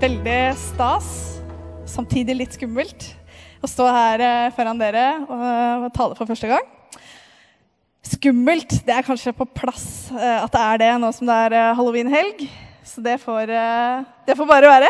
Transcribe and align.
veldig 0.00 0.54
stas, 0.56 1.08
samtidig 1.88 2.36
litt 2.38 2.54
skummelt, 2.56 3.04
å 3.60 3.68
stå 3.68 3.84
her 3.92 4.22
eh, 4.24 4.52
foran 4.56 4.78
dere 4.80 5.02
og, 5.26 5.90
tale 5.92 6.16
for 6.16 6.30
første 6.30 6.48
gang. 6.48 6.64
Skummelt, 8.08 8.78
det 8.86 8.94
er 8.96 9.04
kanskje 9.04 9.34
på 9.36 9.44
plass 9.52 10.08
eh, 10.14 10.38
at 10.40 10.54
det 10.54 10.62
er 10.64 10.80
det 10.80 10.90
nå 11.02 11.10
som 11.12 11.28
det 11.28 11.36
er 11.44 11.56
eh, 11.58 11.72
halloweenhelg. 11.76 12.46
Så 12.86 13.04
det 13.04 13.18
får, 13.22 13.52
det 14.26 14.34
får 14.34 14.48
bare 14.48 14.70
være. 14.72 14.88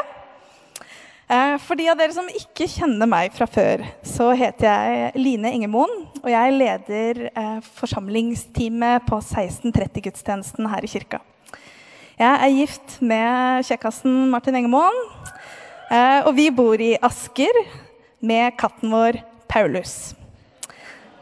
For 1.67 1.77
de 1.77 1.85
av 1.93 1.99
dere 1.99 2.15
som 2.15 2.31
ikke 2.33 2.65
kjenner 2.71 3.11
meg 3.11 3.35
fra 3.35 3.45
før, 3.51 3.83
så 4.07 4.31
heter 4.39 4.71
jeg 4.71 5.21
Line 5.21 5.53
Ingemoen. 5.59 5.93
Og 6.23 6.31
jeg 6.33 6.55
leder 6.57 7.21
forsamlingsteamet 7.77 9.05
på 9.11 9.21
1630-gudstjenesten 9.21 10.71
her 10.73 10.87
i 10.87 10.91
kirka. 10.95 11.21
Jeg 12.21 12.37
er 12.37 12.53
gift 12.53 12.99
med 13.01 13.65
kjekkasen 13.65 14.27
Martin 14.29 14.59
Engemoen. 14.59 14.97
eh, 15.89 16.21
Og 16.29 16.35
vi 16.37 16.51
bor 16.53 16.77
i 16.77 16.99
Asker 17.01 17.49
med 18.21 18.59
katten 18.61 18.91
vår 18.93 19.23
Paulus. 19.49 20.15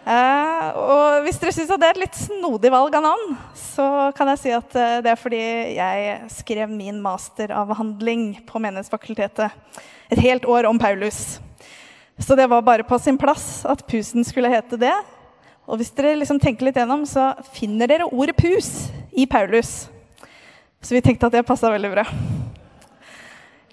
Eh, 0.02 0.64
og 0.74 1.22
hvis 1.22 1.38
dere 1.38 1.52
syns 1.54 1.68
det 1.70 1.86
er 1.86 1.92
et 1.94 2.00
litt 2.02 2.18
snodig 2.18 2.72
valg 2.74 2.96
av 2.98 3.04
navn, 3.04 3.36
så 3.54 4.10
kan 4.16 4.26
jeg 4.32 4.40
si 4.42 4.50
at 4.50 4.74
eh, 4.74 4.96
det 5.04 5.12
er 5.12 5.20
fordi 5.20 5.42
jeg 5.76 6.16
skrev 6.34 6.72
min 6.72 6.98
masteravhandling 7.04 8.40
på 8.48 8.58
Menighetsfakultetet 8.58 9.54
et 10.10 10.18
helt 10.18 10.48
år 10.50 10.66
om 10.66 10.80
Paulus. 10.82 11.38
Så 12.18 12.34
det 12.34 12.48
var 12.50 12.66
bare 12.66 12.82
på 12.82 12.98
sin 12.98 13.20
plass 13.20 13.62
at 13.70 13.86
pusen 13.86 14.26
skulle 14.26 14.50
hete 14.50 14.80
det. 14.80 14.96
Og 15.62 15.78
hvis 15.78 15.94
dere 15.94 16.16
liksom 16.18 16.42
tenker 16.42 16.66
litt 16.66 16.82
gjennom, 16.82 17.06
så 17.06 17.36
finner 17.54 17.86
dere 17.86 18.10
ordet 18.10 18.34
pus 18.34 18.88
i 19.14 19.28
Paulus. 19.30 19.86
Så 20.80 20.94
vi 20.94 21.02
tenkte 21.02 21.26
at 21.26 21.34
det 21.34 21.46
passa 21.46 21.70
veldig 21.72 21.90
bra. 21.90 22.04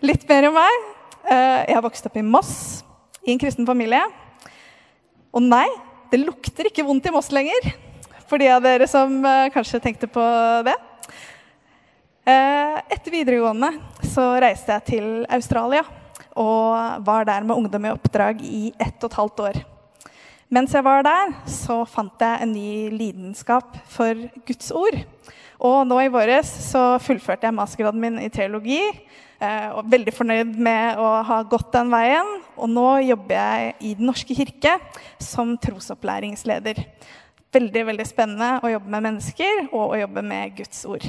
Litt 0.06 0.26
mer 0.30 0.48
om 0.50 0.56
meg. 0.58 0.86
Eh, 1.26 1.60
Jeg 1.70 1.76
har 1.78 1.84
vokst 1.86 2.08
opp 2.10 2.18
i 2.18 2.24
Moss, 2.26 2.84
i 3.26 3.32
en 3.34 3.42
kristen 3.42 3.66
familie. 3.68 4.02
Og 5.36 5.44
nei, 5.46 5.68
det 6.12 6.24
lukter 6.24 6.70
ikke 6.70 6.86
vondt 6.86 7.06
i 7.06 7.14
Moss 7.14 7.32
lenger. 7.34 7.70
For 8.26 8.42
de 8.42 8.50
av 8.50 8.64
dere 8.66 8.88
som 8.90 9.20
eh, 9.22 9.52
kanskje 9.54 9.82
tenkte 9.84 10.10
på 10.10 10.26
det. 10.66 10.76
Eh, 12.26 12.82
Etter 12.90 13.14
videregående 13.14 13.70
så 14.10 14.32
reiste 14.42 14.74
jeg 14.74 14.88
til 14.90 15.10
Australia 15.30 15.86
og 16.36 17.06
var 17.06 17.24
der 17.30 17.46
med 17.48 17.56
ungdom 17.56 17.86
i 17.86 17.94
oppdrag 17.94 18.42
i 18.44 18.74
ett 18.82 18.98
og 19.06 19.12
et 19.12 19.20
halvt 19.22 19.44
år. 19.46 19.60
Mens 20.52 20.74
jeg 20.76 20.84
var 20.84 21.06
der, 21.06 21.32
så 21.48 21.84
fant 21.88 22.20
jeg 22.22 22.42
en 22.42 22.52
ny 22.52 22.90
lidenskap 22.92 23.78
for 23.88 24.26
Guds 24.46 24.74
ord. 24.76 24.98
Og 25.60 25.86
nå 25.88 26.00
i 26.04 26.12
våres 26.12 26.50
så 26.70 26.98
fullførte 27.04 27.48
jeg 27.48 27.56
mastergraden 27.56 28.02
min 28.02 28.20
i 28.20 28.30
teologi. 28.30 28.82
eh, 29.40 29.70
Og 29.72 29.86
veldig 29.92 30.14
fornøyd 30.14 30.56
med 30.58 30.98
å 30.98 31.24
ha 31.24 31.42
gått 31.44 31.72
den 31.72 31.90
veien. 31.92 32.42
Og 32.58 32.70
nå 32.70 33.00
jobber 33.08 33.36
jeg 33.36 33.76
i 33.80 33.94
Den 33.96 34.06
norske 34.08 34.36
kirke 34.36 34.80
som 35.20 35.58
trosopplæringsleder. 35.58 36.84
Veldig 37.56 37.86
veldig 37.88 38.08
spennende 38.08 38.60
å 38.64 38.72
jobbe 38.72 38.90
med 38.90 39.04
mennesker 39.04 39.70
og 39.72 39.94
å 39.96 40.00
jobbe 40.00 40.22
med 40.22 40.58
Guds 40.58 40.86
ord. 40.86 41.06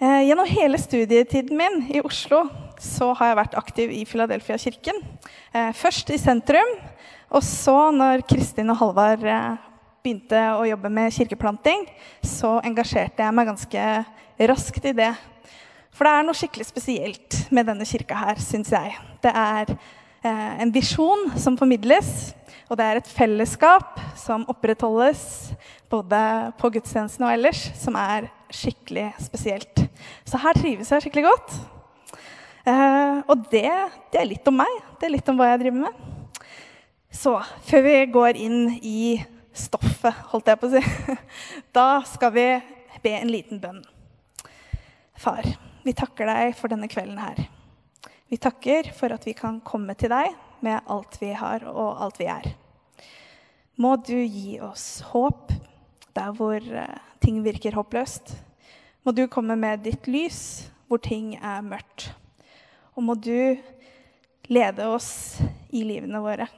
Eh, 0.00 0.22
Gjennom 0.26 0.46
hele 0.46 0.78
studietiden 0.78 1.56
min 1.56 1.82
i 1.94 2.00
Oslo 2.02 2.48
så 2.82 3.12
har 3.14 3.28
jeg 3.32 3.36
vært 3.38 3.58
aktiv 3.58 3.90
i 3.94 4.04
Philadelphia-kirken. 4.04 5.02
Eh, 5.54 5.72
Først 5.72 6.10
i 6.10 6.18
sentrum, 6.18 6.78
og 7.30 7.42
så 7.42 7.90
når 7.94 8.22
Kristin 8.26 8.70
og 8.70 8.78
Halvard 8.78 9.22
begynte 10.02 10.38
å 10.58 10.66
jobbe 10.66 10.90
med 10.90 11.14
kirkeplanting, 11.14 11.86
så 12.26 12.56
engasjerte 12.66 13.22
jeg 13.22 13.34
meg 13.36 13.48
ganske 13.52 13.86
raskt 14.50 14.88
i 14.90 14.94
det. 14.98 15.12
For 15.92 16.08
det 16.08 16.12
er 16.12 16.26
noe 16.26 16.36
skikkelig 16.36 16.66
spesielt 16.66 17.38
med 17.54 17.68
denne 17.68 17.86
kirka 17.86 18.16
her, 18.18 18.40
syns 18.42 18.72
jeg. 18.72 18.96
Det 19.22 19.30
er 19.30 19.74
eh, 19.74 20.54
en 20.64 20.72
visjon 20.74 21.28
som 21.38 21.58
formidles, 21.60 22.32
og 22.66 22.78
det 22.80 22.86
er 22.88 22.98
et 22.98 23.10
fellesskap 23.12 24.00
som 24.18 24.46
opprettholdes 24.50 25.52
både 25.92 26.22
på 26.58 26.72
gudstjenesten 26.72 27.26
og 27.26 27.34
ellers, 27.34 27.66
som 27.78 27.98
er 28.00 28.30
skikkelig 28.52 29.10
spesielt. 29.20 29.84
Så 30.24 30.40
her 30.40 30.56
trives 30.56 30.90
jeg 30.90 31.04
skikkelig 31.04 31.28
godt. 31.28 31.58
Eh, 32.66 33.20
og 33.28 33.44
det, 33.52 33.68
det 34.14 34.22
er 34.22 34.30
litt 34.30 34.48
om 34.48 34.58
meg. 34.62 34.80
Det 34.98 35.08
er 35.08 35.14
litt 35.18 35.28
om 35.28 35.38
hva 35.38 35.52
jeg 35.52 35.62
driver 35.66 35.84
med. 35.84 36.08
Så 37.12 37.36
før 37.68 37.84
vi 37.84 37.96
går 38.08 38.40
inn 38.40 38.60
i 38.80 39.20
stoffet, 39.56 40.14
holdt 40.32 40.50
jeg 40.50 40.60
på 40.60 40.68
å 40.68 40.72
si, 40.72 41.16
da 41.76 41.88
skal 42.08 42.32
vi 42.34 42.46
be 43.02 43.16
en 43.18 43.32
liten 43.32 43.60
bønn. 43.62 43.82
Far, 45.18 45.46
vi 45.84 45.94
takker 45.96 46.28
deg 46.28 46.54
for 46.58 46.72
denne 46.72 46.88
kvelden 46.90 47.20
her. 47.22 47.44
Vi 48.32 48.38
takker 48.40 48.88
for 48.96 49.12
at 49.12 49.26
vi 49.28 49.34
kan 49.36 49.60
komme 49.60 49.94
til 49.98 50.12
deg 50.12 50.32
med 50.64 50.86
alt 50.90 51.18
vi 51.20 51.32
har 51.36 51.66
og 51.68 52.00
alt 52.00 52.20
vi 52.22 52.30
er. 52.32 52.48
Må 53.76 53.96
du 54.00 54.16
gi 54.16 54.56
oss 54.62 55.02
håp 55.10 55.52
der 56.16 56.32
hvor 56.36 56.56
eh, 56.56 56.98
ting 57.24 57.42
virker 57.44 57.76
håpløst. 57.76 58.34
Må 59.04 59.14
du 59.16 59.26
komme 59.28 59.56
med 59.58 59.84
ditt 59.84 60.08
lys 60.08 60.70
hvor 60.88 61.00
ting 61.02 61.34
er 61.40 61.64
mørkt. 61.64 62.10
Og 62.96 63.04
må 63.04 63.16
du 63.16 63.56
lede 64.52 64.88
oss 64.92 65.40
i 65.72 65.84
livene 65.86 66.20
våre 66.22 66.48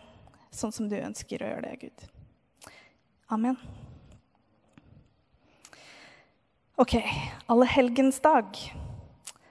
sånn 0.55 0.75
som 0.75 0.89
du 0.91 0.97
ønsker 0.99 1.43
å 1.43 1.51
gjøre 1.53 1.69
det, 1.69 1.77
Gud. 1.87 2.14
Amen. 3.29 3.57
Ok, 6.77 6.97
allehelgensdag. 7.47 8.59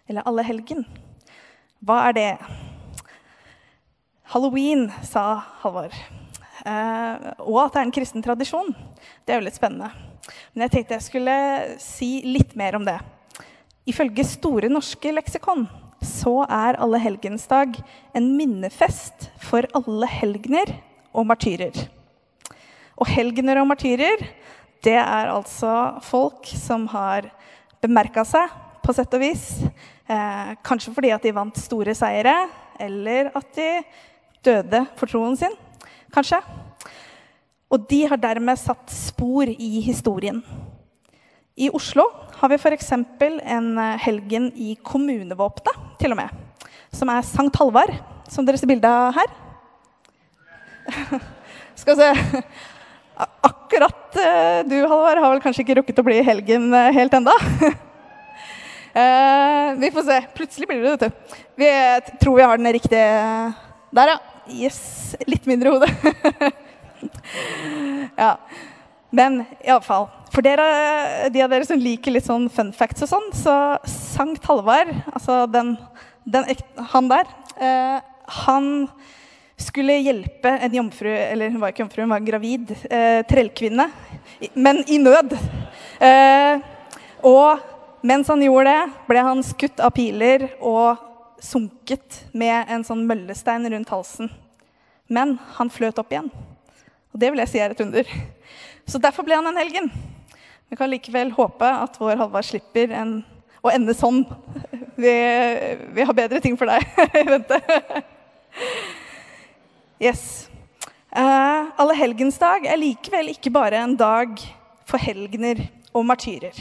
Eller 0.08 0.28
allehelgen. 0.28 0.84
Hva 1.82 2.04
er 2.10 2.14
det? 2.14 2.32
Halloween, 4.34 4.92
sa 5.04 5.42
Halvor. 5.64 5.96
Eh, 6.64 7.26
og 7.42 7.58
at 7.64 7.74
det 7.74 7.82
er 7.82 7.88
en 7.88 7.96
kristen 7.96 8.24
tradisjon. 8.24 8.70
Det 9.26 9.34
er 9.34 9.42
jo 9.42 9.48
litt 9.48 9.58
spennende. 9.58 9.90
Men 10.54 10.68
jeg 10.68 10.76
tenkte 10.76 10.98
jeg 11.00 11.08
skulle 11.08 11.38
si 11.82 12.12
litt 12.28 12.54
mer 12.60 12.78
om 12.78 12.86
det. 12.88 13.00
Ifølge 13.90 14.24
Store 14.28 14.70
norske 14.72 15.12
leksikon 15.12 15.66
så 16.04 16.44
er 16.46 16.78
allehelgensdag 16.84 17.80
en 18.16 18.30
minnefest 18.38 19.32
for 19.42 19.68
alle 19.76 20.08
helgener 20.12 20.78
og 21.16 21.28
martyrer. 21.32 21.88
Og 23.00 23.10
helgener 23.10 23.62
og 23.62 23.70
martyrer, 23.72 24.22
det 24.84 24.98
er 25.00 25.32
altså 25.32 26.00
folk 26.04 26.50
som 26.60 26.86
har 26.92 27.30
bemerka 27.84 28.26
seg, 28.28 28.52
på 28.84 28.92
sett 28.96 29.14
og 29.16 29.22
vis. 29.24 29.46
Eh, 30.12 30.50
kanskje 30.66 30.92
fordi 30.92 31.14
at 31.16 31.24
de 31.24 31.32
vant 31.36 31.60
store 31.60 31.96
seire, 31.96 32.34
eller 32.84 33.32
at 33.32 33.48
de 33.56 33.70
døde 34.44 34.84
for 35.00 35.08
troen 35.08 35.38
sin. 35.40 35.56
Kanskje. 36.14 36.42
Og 37.72 37.88
de 37.90 38.04
har 38.12 38.20
dermed 38.22 38.60
satt 38.60 38.92
spor 38.94 39.50
i 39.50 39.80
historien. 39.86 40.44
I 41.56 41.70
Oslo 41.74 42.06
har 42.40 42.52
vi 42.52 42.58
f.eks. 42.60 42.92
en 42.92 43.70
helgen 44.04 44.52
i 44.58 44.76
kommunevåpenet, 44.84 45.80
til 46.02 46.14
og 46.14 46.20
med. 46.20 46.30
Som 46.94 47.10
er 47.14 47.26
Sankt 47.26 47.58
Halvard, 47.58 47.96
som 48.30 48.46
dere 48.46 48.60
ser 48.60 48.70
bilde 48.70 48.90
av 48.90 49.16
her. 49.16 49.34
Skal 51.80 51.96
vi 51.96 52.04
se 52.04 52.42
Akkurat 53.16 54.16
eh, 54.16 54.60
du, 54.66 54.78
Halvard, 54.88 55.20
har 55.22 55.32
vel 55.34 55.42
kanskje 55.44 55.64
ikke 55.64 55.78
rukket 55.80 56.00
å 56.02 56.06
bli 56.06 56.20
helgen 56.26 56.70
eh, 56.74 56.94
helt 57.00 57.20
enda. 57.22 57.36
Eh, 58.94 59.68
vi 59.82 59.90
får 59.90 60.04
se. 60.06 60.16
Plutselig 60.38 60.68
blir 60.70 60.84
det 60.84 60.90
vet 60.92 61.06
du. 61.08 61.38
Vi 61.58 61.70
tror 62.22 62.36
vi 62.38 62.44
har 62.46 62.60
den 62.60 62.70
riktige 62.76 63.08
Der, 63.90 64.12
ja. 64.12 64.20
Yes. 64.54 65.16
Litt 65.26 65.48
mindre 65.50 65.72
hode. 65.74 65.88
ja. 68.22 68.36
Men 69.10 69.40
iallfall 69.66 70.06
For 70.30 70.46
dere, 70.46 70.68
de 71.34 71.42
av 71.42 71.50
dere 71.50 71.66
som 71.66 71.82
liker 71.82 72.14
litt 72.14 72.30
sånn 72.30 72.46
fun 72.54 72.70
facts 72.70 73.08
og 73.08 73.10
sånn, 73.16 73.26
så 73.34 73.56
Sankt 73.90 74.46
Halvard, 74.46 74.94
altså 75.10 75.40
den, 75.50 75.74
den, 76.30 76.54
han 76.94 77.10
der, 77.10 77.34
han 78.46 78.70
skulle 79.64 79.96
hjelpe 80.04 80.52
en 80.66 80.76
jomfru 80.76 81.10
Eller 81.10 81.50
hun 81.50 81.62
var 81.62 81.74
ikke 81.74 81.84
jomfru, 81.84 82.04
hun 82.04 82.14
var 82.14 82.26
gravid. 82.26 82.72
Eh, 82.90 83.22
trellkvinne. 83.30 83.90
Men 84.54 84.84
i 84.88 85.00
nød. 85.02 85.36
Eh, 86.04 86.64
og 87.24 87.60
mens 88.04 88.28
han 88.28 88.44
gjorde 88.44 88.72
det, 88.72 89.04
ble 89.08 89.24
han 89.24 89.44
skutt 89.48 89.80
av 89.80 89.94
piler 89.96 90.50
og 90.60 91.00
sunket 91.44 92.24
med 92.36 92.72
en 92.72 92.84
sånn 92.84 93.06
møllestein 93.08 93.68
rundt 93.72 93.92
halsen. 93.92 94.32
Men 95.08 95.38
han 95.58 95.72
fløt 95.72 96.00
opp 96.00 96.12
igjen. 96.12 96.32
Og 97.14 97.22
det 97.22 97.30
vil 97.32 97.44
jeg 97.44 97.52
si 97.52 97.62
er 97.64 97.76
et 97.76 97.84
under. 97.84 98.10
Så 98.90 99.00
derfor 99.00 99.24
ble 99.28 99.38
han 99.38 99.48
en 99.48 99.60
helgen. 99.60 99.92
Vi 100.68 100.80
kan 100.80 100.92
likevel 100.92 101.32
håpe 101.36 101.68
at 101.68 102.00
vår 102.02 102.18
Halvard 102.20 102.48
slipper 102.48 102.92
en, 102.98 103.20
å 103.64 103.72
ende 103.72 103.96
sånn. 103.96 104.24
Vi, 104.94 105.10
vi 105.90 106.04
har 106.06 106.14
bedre 106.14 106.38
ting 106.38 106.54
for 106.54 106.70
deg 106.70 106.84
i 107.18 107.24
vente. 107.26 107.58
Yes. 110.04 110.50
Uh, 111.16 111.70
Allehelgensdag 111.80 112.66
er 112.68 112.76
likevel 112.76 113.30
ikke 113.32 113.52
bare 113.56 113.78
en 113.80 113.94
dag 113.96 114.34
for 114.90 115.00
helgener 115.00 115.62
og 115.96 116.04
martyrer. 116.10 116.58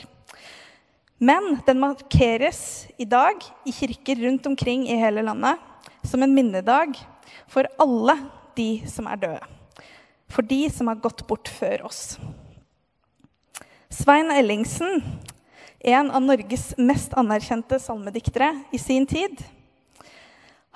Men 1.19 1.57
den 1.67 1.81
markeres 1.83 2.61
i 3.03 3.07
dag 3.09 3.43
i 3.67 3.75
kirker 3.75 4.21
rundt 4.23 4.47
omkring 4.47 4.85
i 4.87 4.99
hele 5.01 5.25
landet 5.27 5.59
som 6.07 6.23
en 6.23 6.37
minnedag 6.37 6.95
for 7.51 7.67
alle 7.83 8.15
de 8.55 8.69
som 8.87 9.09
er 9.11 9.19
døde. 9.25 9.49
For 10.31 10.47
de 10.47 10.61
som 10.71 10.93
har 10.93 11.03
gått 11.03 11.25
bort 11.27 11.51
før 11.51 11.89
oss. 11.89 12.21
Svein 13.91 14.31
Ellingsen, 14.31 15.03
en 15.83 16.15
av 16.15 16.23
Norges 16.23 16.71
mest 16.79 17.19
anerkjente 17.19 17.81
salmediktere 17.83 18.53
i 18.71 18.79
sin 18.79 19.09
tid, 19.09 19.35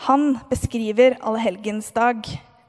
han 0.08 0.34
beskriver 0.50 1.14
allehelgensdag 1.22 2.26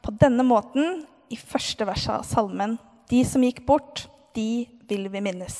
på 0.08 0.14
denne 0.16 0.44
måten 0.48 1.02
i 1.28 1.36
første 1.36 1.84
vers 1.84 2.06
av 2.08 2.24
salmen. 2.24 2.78
De 3.12 3.20
som 3.28 3.44
gikk 3.44 3.66
bort, 3.68 4.06
de 4.32 4.64
vil 4.88 5.10
vi 5.12 5.20
minnes. 5.20 5.58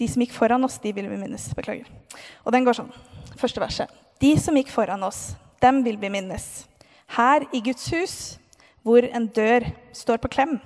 De 0.00 0.08
som 0.08 0.22
gikk 0.24 0.32
foran 0.32 0.64
oss, 0.64 0.78
de 0.80 0.94
vil 0.96 1.08
vi 1.10 1.18
minnes. 1.20 1.50
Beklager. 1.56 1.90
Og 2.44 2.54
den 2.56 2.64
går 2.64 2.78
sånn. 2.78 2.88
Første 3.36 3.60
verset. 3.60 3.92
De 4.24 4.30
som 4.40 4.56
gikk 4.56 4.72
foran 4.72 5.04
oss, 5.04 5.34
dem 5.60 5.82
vil 5.84 5.98
vi 6.00 6.08
minnes. 6.12 6.64
Her 7.12 7.44
i 7.52 7.60
Guds 7.64 7.90
hus, 7.92 8.16
hvor 8.80 9.04
en 9.04 9.28
dør 9.36 9.68
står 9.92 10.22
på 10.24 10.32
klem. 10.32 10.56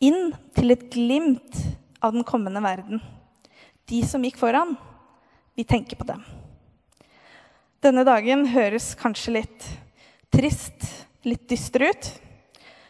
Inn 0.00 0.32
til 0.56 0.72
et 0.72 0.88
glimt 0.88 1.60
av 2.00 2.16
den 2.16 2.24
kommende 2.24 2.64
verden. 2.64 3.04
De 3.84 4.00
som 4.08 4.24
gikk 4.24 4.40
foran, 4.40 4.78
vi 5.60 5.68
tenker 5.68 6.00
på 6.00 6.08
dem. 6.08 6.24
Denne 7.84 8.08
dagen 8.08 8.48
høres 8.48 8.94
kanskje 8.96 9.40
litt 9.42 9.70
trist, 10.32 10.86
litt 11.26 11.48
dyster 11.50 11.90
ut. 11.90 12.10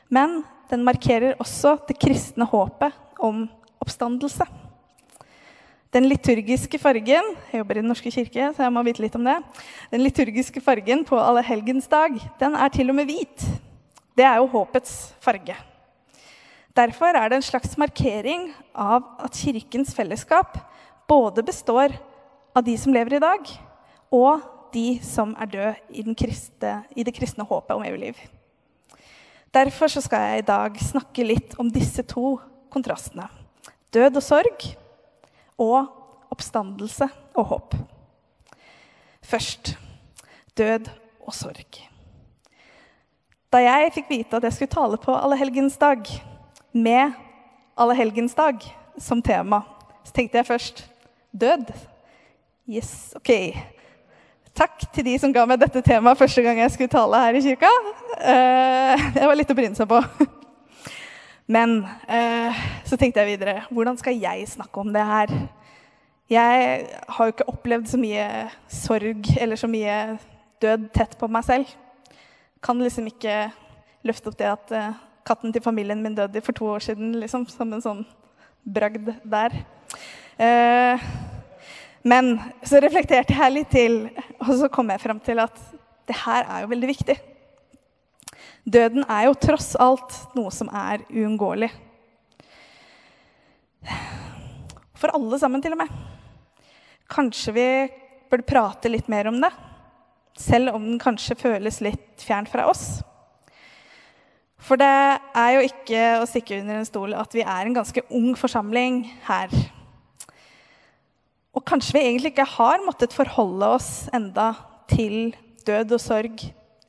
Men 0.08 0.42
den 0.70 0.84
markerer 0.86 1.38
også 1.42 1.76
det 1.88 1.98
kristne 2.00 2.46
håpet 2.48 2.94
om 3.18 3.46
oppstandelse. 3.82 4.46
Den 5.90 6.06
liturgiske 6.06 6.78
fargen 6.78 7.32
Jeg 7.50 7.58
jobber 7.58 7.78
i 7.78 7.82
Den 7.82 7.90
norske 7.90 8.12
kirke, 8.14 8.52
så 8.54 8.62
jeg 8.62 8.72
må 8.72 8.82
vite 8.86 9.02
litt 9.02 9.16
om 9.18 9.24
det. 9.26 9.40
Den 9.90 10.04
liturgiske 10.04 10.62
fargen 10.62 11.02
på 11.04 11.18
allehelgensdag, 11.18 12.20
den 12.38 12.54
er 12.54 12.70
til 12.70 12.92
og 12.92 12.98
med 13.00 13.10
hvit. 13.10 13.46
Det 14.14 14.26
er 14.26 14.38
jo 14.38 14.46
håpets 14.52 15.14
farge. 15.22 15.56
Derfor 16.76 17.16
er 17.18 17.28
det 17.28 17.40
en 17.40 17.48
slags 17.48 17.74
markering 17.78 18.52
av 18.74 19.02
at 19.18 19.34
Kirkens 19.34 19.90
fellesskap 19.94 20.54
både 21.10 21.42
består 21.42 21.96
av 22.54 22.62
de 22.62 22.76
som 22.78 22.94
lever 22.94 23.16
i 23.16 23.22
dag, 23.22 23.50
og 24.14 24.46
de 24.72 25.00
som 25.04 25.34
er 25.38 25.50
døde 25.50 25.74
i, 25.90 26.04
i 26.96 27.04
det 27.04 27.14
kristne 27.16 27.46
håpet 27.46 27.76
om 27.76 27.84
evig 27.84 28.00
liv. 28.00 28.20
Derfor 29.54 29.90
skal 29.90 30.22
jeg 30.28 30.38
i 30.38 30.46
dag 30.46 30.76
snakke 30.78 31.26
litt 31.26 31.56
om 31.58 31.70
disse 31.72 32.02
to 32.06 32.36
kontrastene. 32.70 33.26
Død 33.90 34.20
og 34.20 34.22
sorg 34.22 34.66
og 35.58 36.30
oppstandelse 36.30 37.08
og 37.34 37.48
håp. 37.50 37.74
Først 39.26 39.74
død 40.58 40.86
og 41.26 41.34
sorg. 41.34 41.80
Da 43.50 43.58
jeg 43.64 43.90
fikk 43.96 44.10
vite 44.12 44.38
at 44.38 44.46
jeg 44.46 44.54
skulle 44.54 44.76
tale 44.76 45.00
på 45.02 45.14
Allehelgensdag 45.18 46.06
med 46.70 47.18
Allehelgensdag 47.74 48.62
som 48.98 49.22
tema, 49.22 49.64
så 50.06 50.14
tenkte 50.14 50.38
jeg 50.38 50.46
først 50.46 50.84
død. 51.34 51.72
Yes, 52.70 53.12
OK. 53.18 53.30
Takk 54.56 54.82
til 54.94 55.06
de 55.06 55.14
som 55.22 55.32
ga 55.32 55.44
meg 55.48 55.60
dette 55.62 55.82
temaet 55.84 56.18
første 56.18 56.42
gang 56.42 56.58
jeg 56.58 56.72
skulle 56.74 56.90
tale 56.92 57.22
her 57.22 57.38
i 57.38 57.42
kirka. 57.44 57.70
Eh, 58.18 59.04
det 59.14 59.28
var 59.28 59.38
litt 59.38 59.52
å 59.52 59.56
bryne 59.56 59.78
seg 59.78 59.88
på. 59.90 60.00
Men 61.50 61.80
eh, 62.10 62.58
så 62.86 62.98
tenkte 62.98 63.22
jeg 63.22 63.36
videre 63.36 63.64
hvordan 63.70 63.98
skal 63.98 64.18
jeg 64.18 64.48
snakke 64.50 64.82
om 64.82 64.92
det 64.94 65.04
her? 65.06 65.32
Jeg 66.30 66.66
har 67.10 67.26
jo 67.26 67.34
ikke 67.34 67.48
opplevd 67.50 67.88
så 67.90 67.98
mye 67.98 68.26
sorg 68.70 69.32
eller 69.34 69.58
så 69.58 69.70
mye 69.70 69.96
død 70.62 70.90
tett 70.94 71.16
på 71.18 71.30
meg 71.30 71.46
selv. 71.46 71.72
Kan 72.62 72.82
liksom 72.82 73.08
ikke 73.10 73.48
løfte 74.06 74.30
opp 74.30 74.38
det 74.38 74.50
at 74.50 74.74
uh, 74.76 75.00
katten 75.26 75.50
til 75.52 75.64
familien 75.64 76.02
min 76.02 76.14
døde 76.14 76.42
for 76.44 76.54
to 76.54 76.68
år 76.70 76.84
siden, 76.84 77.16
liksom, 77.18 77.48
som 77.50 77.72
en 77.74 77.82
sånn 77.82 78.04
bragd 78.62 79.10
der. 79.26 79.58
Uh, 80.38 81.02
men 82.02 82.38
så 82.64 82.80
reflekterte 82.80 83.36
jeg 83.36 83.52
litt 83.52 83.70
til, 83.72 83.98
og 84.40 84.54
så 84.56 84.70
kom 84.72 84.88
jeg 84.92 85.02
fram 85.02 85.20
til 85.24 85.42
at 85.42 85.58
det 86.08 86.16
her 86.22 86.46
er 86.46 86.64
jo 86.64 86.70
veldig 86.72 86.88
viktig. 86.90 87.16
Døden 88.64 89.04
er 89.08 89.26
jo 89.28 89.36
tross 89.40 89.74
alt 89.80 90.16
noe 90.36 90.52
som 90.54 90.70
er 90.72 91.04
uunngåelig. 91.10 91.70
For 95.00 95.12
alle 95.16 95.38
sammen, 95.40 95.62
til 95.64 95.76
og 95.76 95.80
med. 95.80 95.92
Kanskje 97.10 97.54
vi 97.56 97.68
burde 98.30 98.46
prate 98.46 98.90
litt 98.92 99.08
mer 99.10 99.30
om 99.30 99.40
det, 99.42 99.50
selv 100.38 100.76
om 100.76 100.84
den 100.86 101.00
kanskje 101.02 101.38
føles 101.40 101.80
litt 101.84 102.22
fjern 102.22 102.48
fra 102.48 102.68
oss. 102.70 103.00
For 104.60 104.78
det 104.80 104.86
er 105.40 105.50
jo 105.56 105.64
ikke 105.66 106.02
å 106.20 106.28
stikke 106.28 106.60
under 106.60 106.80
en 106.80 106.88
stol 106.88 107.16
at 107.16 107.32
vi 107.34 107.42
er 107.42 107.66
en 107.66 107.76
ganske 107.76 108.04
ung 108.12 108.34
forsamling 108.38 109.02
her. 109.26 109.52
Og 111.60 111.66
kanskje 111.68 111.98
vi 111.98 112.00
egentlig 112.06 112.30
ikke 112.32 112.46
har 112.56 112.80
måttet 112.86 113.12
forholde 113.12 113.66
oss 113.76 114.06
enda 114.16 114.54
til 114.88 115.34
død 115.68 115.92
og 115.92 116.00
sorg. 116.00 116.46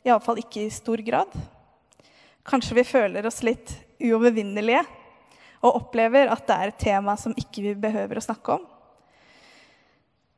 Iallfall 0.08 0.40
ikke 0.40 0.64
i 0.64 0.72
stor 0.72 1.04
grad. 1.04 1.34
Kanskje 2.48 2.78
vi 2.80 2.86
føler 2.88 3.28
oss 3.28 3.42
litt 3.44 3.74
uovervinnelige 4.00 4.86
og 5.60 5.76
opplever 5.76 6.32
at 6.32 6.48
det 6.48 6.56
er 6.56 6.72
et 6.72 6.80
tema 6.88 7.18
som 7.20 7.36
ikke 7.36 7.66
vi 7.68 7.76
behøver 7.84 8.18
å 8.22 8.24
snakke 8.24 8.56
om. 8.56 8.64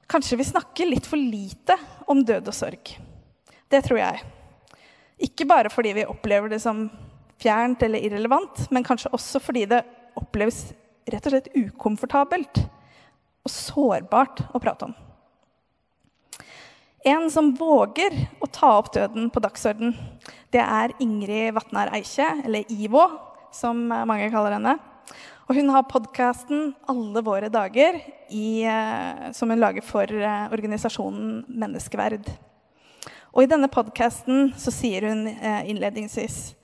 Kanskje 0.09 0.41
vi 0.41 0.49
snakker 0.49 0.89
litt 0.89 1.05
for 1.05 1.21
lite 1.21 1.77
om 2.09 2.25
død 2.25 2.49
og 2.49 2.57
sorg. 2.57 2.97
Det 3.69 3.85
tror 3.85 4.01
jeg. 4.01 4.27
Ikke 5.29 5.45
bare 5.45 5.69
fordi 5.69 5.93
vi 6.01 6.09
opplever 6.09 6.49
det 6.49 6.63
som 6.65 6.87
fjernt 7.37 7.85
eller 7.85 8.01
irrelevant, 8.01 8.65
men 8.73 8.85
kanskje 8.85 9.13
også 9.13 9.45
fordi 9.45 9.69
det 9.69 9.85
oppleves 10.17 10.71
rett 11.05 11.21
og 11.21 11.37
slett 11.37 11.53
ukomfortabelt 11.53 12.65
og 13.43 13.51
sårbart 13.51 14.45
å 14.55 14.61
prate 14.63 14.87
om. 14.87 14.95
En 17.03 17.27
som 17.31 17.51
våger 17.55 18.15
å 18.39 18.47
ta 18.47 18.77
opp 18.77 18.93
døden 18.95 19.27
på 19.33 19.41
dagsorden, 19.43 19.91
det 20.55 20.63
er 20.63 20.93
Ingrid 21.03 21.51
Vatnar 21.57 21.91
Eikje, 21.97 22.29
eller 22.45 22.69
IVO, 22.71 23.03
som 23.51 23.81
mange 23.91 24.29
kaller 24.31 24.55
henne. 24.55 24.77
Og 25.49 25.57
hun 25.59 25.69
har 25.69 25.83
podkasten 25.83 26.73
'Alle 26.87 27.21
våre 27.21 27.49
dager', 27.49 27.99
i, 28.29 28.63
eh, 28.63 29.31
som 29.33 29.49
hun 29.49 29.59
lager 29.59 29.81
for 29.81 30.03
eh, 30.03 30.47
organisasjonen 30.51 31.45
Menneskeverd. 31.49 32.31
Og 33.33 33.43
I 33.43 33.49
denne 33.49 33.67
podkasten 33.67 34.53
sier 34.55 35.09
hun 35.09 35.27
eh, 35.27 35.69
innledningsvis 35.69 36.55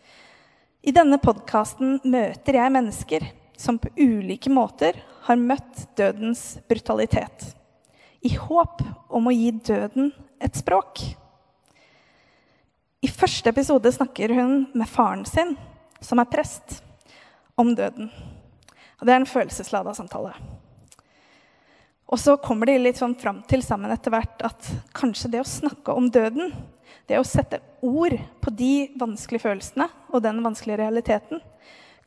I 0.84 0.92
denne 0.92 1.18
podkasten 1.18 2.00
møter 2.06 2.54
jeg 2.54 2.72
mennesker 2.72 3.26
som 3.58 3.78
på 3.78 3.90
ulike 3.98 4.50
måter 4.50 4.96
har 5.30 5.38
møtt 5.38 5.86
dødens 5.98 6.58
brutalitet. 6.70 7.52
I 8.26 8.34
håp 8.36 8.82
om 9.14 9.30
å 9.30 9.34
gi 9.36 9.52
døden 9.54 10.10
et 10.42 10.58
språk. 10.58 11.04
I 13.00 13.08
første 13.08 13.52
episode 13.54 13.92
snakker 13.96 14.34
hun 14.36 14.64
med 14.74 14.90
faren 14.90 15.24
sin, 15.30 15.54
som 16.02 16.20
er 16.20 16.32
prest, 16.32 16.82
om 17.60 17.76
døden. 17.76 18.10
Og 19.00 19.06
det 19.08 19.14
er 19.14 19.22
en 19.22 19.30
følelseslada 19.30 19.94
samtale. 19.96 20.34
Og 22.10 22.18
så 22.18 22.36
kommer 22.42 22.68
de 22.68 22.80
litt 22.80 22.98
sånn 23.00 23.14
fram 23.20 23.44
til 23.48 23.62
sammen 23.64 23.94
etter 23.94 24.12
hvert 24.12 24.42
at 24.48 24.72
kanskje 24.98 25.30
det 25.36 25.44
å 25.44 25.48
snakke 25.48 25.94
om 25.94 26.10
døden, 26.12 26.52
det 27.06 27.20
å 27.20 27.28
sette 27.28 27.62
ord 27.86 28.16
på 28.42 28.54
de 28.58 28.90
vanskelige 29.00 29.46
følelsene 29.46 29.86
og 30.10 30.24
den 30.26 30.42
vanskelige 30.44 30.82
realiteten, 30.82 31.44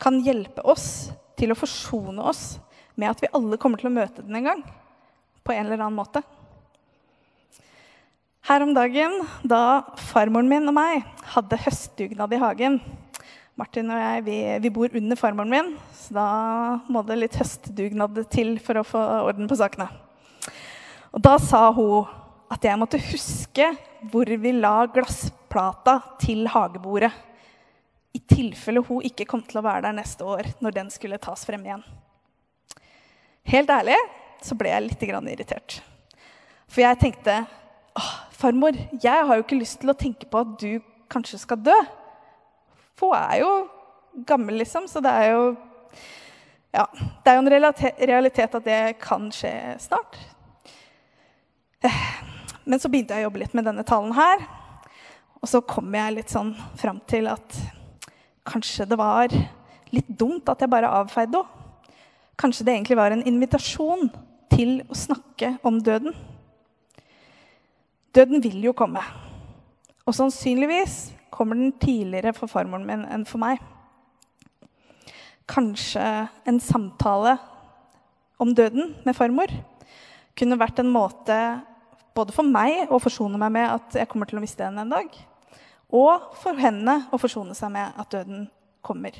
kan 0.02 0.18
hjelpe 0.24 0.64
oss 0.66 1.12
til 1.38 1.54
å 1.54 1.58
forsone 1.58 2.24
oss 2.26 2.56
med 2.94 3.10
at 3.10 3.22
vi 3.22 3.30
alle 3.32 3.58
kommer 3.60 3.80
til 3.80 3.90
å 3.90 3.94
møte 3.94 4.24
den 4.24 4.38
en 4.38 4.48
gang. 4.50 4.62
På 5.42 5.54
en 5.54 5.66
eller 5.66 5.80
annen 5.80 5.98
måte. 5.98 6.22
Her 8.46 8.64
om 8.64 8.72
dagen, 8.74 9.20
da 9.46 9.84
farmoren 10.10 10.50
min 10.50 10.66
og 10.66 10.74
meg 10.74 11.04
hadde 11.34 11.60
høstdugnad 11.62 12.32
i 12.34 12.40
hagen, 12.42 12.80
Martin 13.58 13.90
og 13.92 14.00
jeg 14.00 14.24
vi, 14.26 14.36
vi, 14.64 14.70
bor 14.72 14.96
under 14.98 15.18
farmoren 15.20 15.52
min, 15.52 15.68
så 15.94 16.16
da 16.16 16.26
må 16.90 17.04
det 17.06 17.20
litt 17.20 17.36
høstdugnad 17.38 18.18
til 18.32 18.56
for 18.64 18.80
å 18.80 18.86
få 18.86 19.02
orden 19.28 19.46
på 19.50 19.58
sakene. 19.60 19.86
Og 21.12 21.22
da 21.22 21.36
sa 21.38 21.66
hun 21.76 22.08
at 22.52 22.64
jeg 22.66 22.80
måtte 22.80 23.00
huske 23.12 23.68
hvor 24.10 24.26
vi 24.26 24.54
la 24.56 24.88
glassplata 24.90 25.98
til 26.20 26.48
hagebordet. 26.50 27.12
I 28.12 28.20
tilfelle 28.28 28.82
hun 28.84 29.04
ikke 29.06 29.28
kom 29.28 29.44
til 29.46 29.60
å 29.60 29.64
være 29.64 29.86
der 29.86 30.00
neste 30.00 30.26
år 30.26 30.50
når 30.64 30.80
den 30.80 30.90
skulle 30.92 31.20
tas 31.22 31.46
frem 31.48 31.62
igjen. 31.68 31.84
Helt 33.48 33.70
ærlig 33.70 33.96
så 34.42 34.56
ble 34.58 34.70
jeg 34.70 34.86
litt 34.86 35.02
irritert. 35.06 35.80
For 36.68 36.84
jeg 36.84 37.00
tenkte 37.00 37.42
Åh, 37.92 38.12
farmor, 38.32 38.76
jeg 39.02 39.26
har 39.28 39.36
jo 39.36 39.44
ikke 39.44 39.58
lyst 39.58 39.82
til 39.82 39.92
å 39.92 39.98
tenke 39.98 40.24
på 40.30 40.40
at 40.40 40.54
du 40.62 40.80
kanskje 41.12 41.42
skal 41.42 41.60
dø. 41.60 41.76
For 42.96 43.12
hun 43.12 43.20
er 43.20 43.42
jo 43.42 43.50
gammel, 44.24 44.56
liksom, 44.62 44.88
så 44.88 45.02
det 45.04 45.12
er 45.12 45.34
jo 45.34 45.44
Ja, 46.72 46.86
det 46.94 47.28
er 47.28 47.36
jo 47.36 47.42
en 47.42 47.52
realitet 48.08 48.54
at 48.56 48.64
det 48.64 48.80
kan 49.02 49.26
skje 49.34 49.52
snart. 49.82 50.16
Eh, 51.84 52.02
men 52.64 52.80
så 52.80 52.88
begynte 52.88 53.12
jeg 53.12 53.26
å 53.26 53.28
jobbe 53.28 53.42
litt 53.42 53.56
med 53.58 53.66
denne 53.68 53.84
talen 53.84 54.14
her. 54.16 54.46
Og 55.42 55.50
så 55.50 55.60
kom 55.60 55.92
jeg 55.92 56.14
litt 56.16 56.32
sånn 56.32 56.54
fram 56.80 57.02
til 57.10 57.28
at 57.28 57.58
kanskje 58.48 58.86
det 58.88 58.96
var 58.96 59.34
litt 59.92 60.08
dumt 60.08 60.48
at 60.48 60.64
jeg 60.64 60.72
bare 60.72 60.96
avfeide 61.02 61.42
henne. 61.42 61.61
Kanskje 62.40 62.66
det 62.66 62.74
egentlig 62.74 62.98
var 62.98 63.14
en 63.14 63.24
invitasjon 63.28 64.08
til 64.52 64.80
å 64.88 64.96
snakke 64.96 65.56
om 65.66 65.80
døden. 65.84 66.14
Døden 68.12 68.42
vil 68.44 68.60
jo 68.66 68.74
komme. 68.76 69.02
Og 70.04 70.16
sannsynligvis 70.16 71.12
kommer 71.32 71.56
den 71.56 71.72
tidligere 71.80 72.34
for 72.36 72.50
farmoren 72.50 72.86
min 72.86 73.04
enn 73.08 73.24
for 73.28 73.40
meg. 73.40 73.60
Kanskje 75.48 76.04
en 76.48 76.60
samtale 76.62 77.36
om 78.42 78.52
døden 78.54 78.94
med 79.06 79.16
farmor 79.16 79.52
kunne 80.38 80.58
vært 80.60 80.80
en 80.82 80.92
måte 80.92 81.36
både 82.16 82.34
for 82.34 82.46
meg 82.46 82.90
å 82.92 83.00
forsone 83.00 83.40
meg 83.40 83.52
med 83.54 83.68
at 83.68 84.00
jeg 84.00 84.08
kommer 84.10 84.28
til 84.28 84.40
å 84.40 84.44
miste 84.44 84.64
henne 84.64 84.84
en 84.84 84.92
dag, 84.92 85.08
og 85.92 86.32
for 86.40 86.56
henne 86.60 87.02
å 87.12 87.20
forsone 87.20 87.56
seg 87.56 87.72
med 87.74 88.00
at 88.00 88.12
døden 88.12 88.46
kommer. 88.84 89.16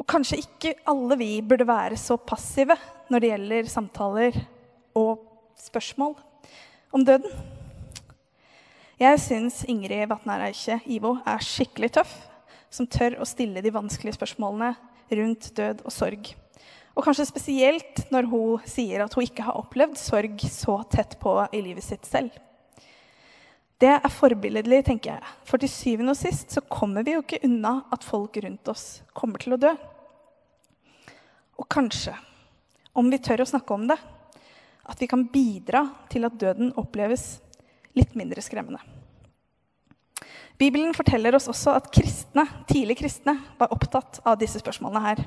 Og 0.00 0.06
kanskje 0.08 0.40
ikke 0.40 0.74
alle 0.88 1.16
vi 1.20 1.30
burde 1.44 1.66
være 1.68 1.98
så 2.00 2.16
passive 2.16 2.76
når 3.12 3.20
det 3.20 3.30
gjelder 3.34 3.68
samtaler 3.68 4.38
og 4.96 5.20
spørsmål 5.60 6.14
om 6.96 7.04
døden. 7.04 7.28
Jeg 9.00 9.20
syns 9.20 9.62
Ingrid 9.68 10.08
Vatnar 10.08 10.46
Eikje 10.46 10.78
Ivo 10.92 11.18
er 11.28 11.44
skikkelig 11.44 11.92
tøff, 11.98 12.12
som 12.72 12.88
tør 12.88 13.18
å 13.20 13.28
stille 13.28 13.62
de 13.64 13.72
vanskelige 13.72 14.16
spørsmålene 14.16 14.74
rundt 15.20 15.50
død 15.56 15.84
og 15.84 15.92
sorg. 15.92 16.32
Og 16.96 17.04
kanskje 17.04 17.28
spesielt 17.28 18.04
når 18.12 18.28
hun 18.30 18.68
sier 18.68 19.04
at 19.04 19.14
hun 19.16 19.24
ikke 19.24 19.44
har 19.46 19.58
opplevd 19.60 20.00
sorg 20.00 20.40
så 20.48 20.80
tett 20.92 21.18
på 21.20 21.36
i 21.52 21.62
livet 21.64 21.84
sitt 21.84 22.08
selv. 22.08 22.32
Det 23.80 23.88
er 23.88 24.12
forbilledlig, 24.12 24.82
tenker 24.84 25.14
jeg. 25.14 25.34
For 25.48 25.60
til 25.60 25.70
syvende 25.72 26.12
og 26.12 26.18
sist 26.20 26.52
så 26.52 26.60
kommer 26.68 27.04
vi 27.06 27.14
jo 27.14 27.22
ikke 27.24 27.40
unna 27.46 27.78
at 27.94 28.04
folk 28.04 28.36
rundt 28.44 28.68
oss 28.68 29.00
kommer 29.16 29.40
til 29.40 29.56
å 29.56 29.60
dø. 29.60 29.72
Og 31.60 31.68
kanskje, 31.72 32.12
om 32.92 33.08
vi 33.12 33.20
tør 33.24 33.44
å 33.44 33.48
snakke 33.48 33.76
om 33.76 33.86
det, 33.88 33.96
at 34.90 35.00
vi 35.00 35.08
kan 35.08 35.24
bidra 35.32 35.86
til 36.12 36.26
at 36.28 36.36
døden 36.40 36.74
oppleves 36.80 37.38
litt 37.96 38.12
mindre 38.18 38.44
skremmende. 38.44 38.82
Bibelen 40.60 40.92
forteller 40.92 41.38
oss 41.38 41.48
også 41.48 41.72
at 41.78 41.88
kristne, 41.94 42.44
tidlig 42.68 42.98
kristne 43.00 43.38
var 43.56 43.72
opptatt 43.72 44.20
av 44.28 44.36
disse 44.42 44.60
spørsmålene 44.60 45.04
her. 45.06 45.22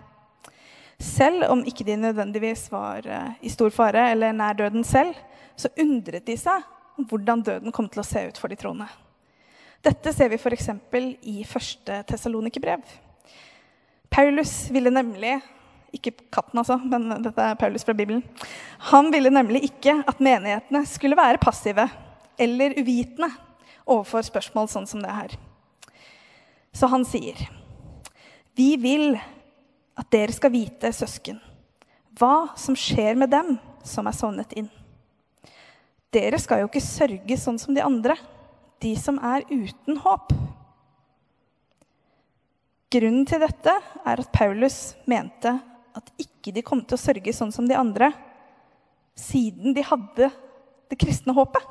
Selv 1.01 1.47
om 1.49 1.63
ikke 1.65 1.87
de 1.87 1.97
nødvendigvis 1.97 2.67
var 2.69 3.07
eh, 3.09 3.31
i 3.41 3.49
stor 3.49 3.73
fare 3.73 4.11
eller 4.11 4.35
nær 4.37 4.53
døden 4.59 4.85
selv, 4.85 5.17
så 5.57 5.73
undret 5.81 6.27
de 6.29 6.37
seg 6.37 6.61
om 6.97 7.07
hvordan 7.09 7.41
døden 7.45 7.73
kom 7.73 7.89
til 7.89 8.03
å 8.03 8.07
se 8.07 8.27
ut 8.29 8.39
for 8.39 8.51
de 8.51 8.57
troende. 8.59 8.87
Dette 9.83 10.13
ser 10.15 10.29
vi 10.31 10.39
f.eks. 10.39 10.69
i 11.27 11.43
første 11.47 12.03
Tessalonikerbrev. 12.07 12.83
Paulus 14.13 14.53
ville 14.71 14.93
nemlig 14.93 15.39
ikke 15.93 16.13
katten, 16.33 16.61
altså, 16.61 16.77
men 16.77 17.09
dette 17.25 17.49
er 17.49 17.57
Paulus 17.59 17.83
fra 17.85 17.95
Bibelen. 17.97 18.23
Han 18.89 19.11
ville 19.13 19.29
nemlig 19.33 19.65
ikke 19.67 19.99
at 20.07 20.21
menighetene 20.23 20.85
skulle 20.89 21.17
være 21.19 21.41
passive 21.41 21.85
eller 22.39 22.77
uvitende 22.79 23.29
overfor 23.83 24.25
spørsmål 24.25 24.69
sånn 24.71 24.87
som 24.89 25.03
det 25.03 25.13
her. 25.13 25.35
Så 26.73 26.87
han 26.89 27.05
sier, 27.05 27.37
'Vi 28.55 28.75
vil 28.77 29.19
at 29.97 30.09
dere 30.09 30.33
skal 30.33 30.53
vite, 30.53 30.89
søsken, 30.93 31.39
hva 32.17 32.57
som 32.57 32.75
skjer 32.75 33.15
med 33.15 33.29
dem 33.29 33.59
som 33.85 34.07
er 34.07 34.11
sovnet 34.17 34.53
inn. 34.57 34.69
Dere 36.13 36.37
skal 36.41 36.61
jo 36.61 36.69
ikke 36.69 36.83
sørge 36.83 37.37
sånn 37.41 37.57
som 37.61 37.73
de 37.73 37.81
andre, 37.81 38.15
de 38.83 38.93
som 38.99 39.17
er 39.23 39.45
uten 39.49 39.97
håp. 40.03 40.33
Grunnen 42.93 43.25
til 43.25 43.41
dette 43.41 43.73
er 44.05 44.21
at 44.21 44.33
Paulus 44.35 44.93
mente 45.09 45.55
at 45.97 46.11
ikke 46.21 46.53
de 46.53 46.61
kom 46.65 46.83
til 46.85 46.97
å 46.97 47.01
sørge 47.01 47.33
sånn 47.33 47.53
som 47.53 47.65
de 47.69 47.77
andre, 47.77 48.11
siden 49.17 49.73
de 49.73 49.85
hadde 49.85 50.29
det 50.89 50.99
kristne 51.01 51.33
håpet. 51.33 51.65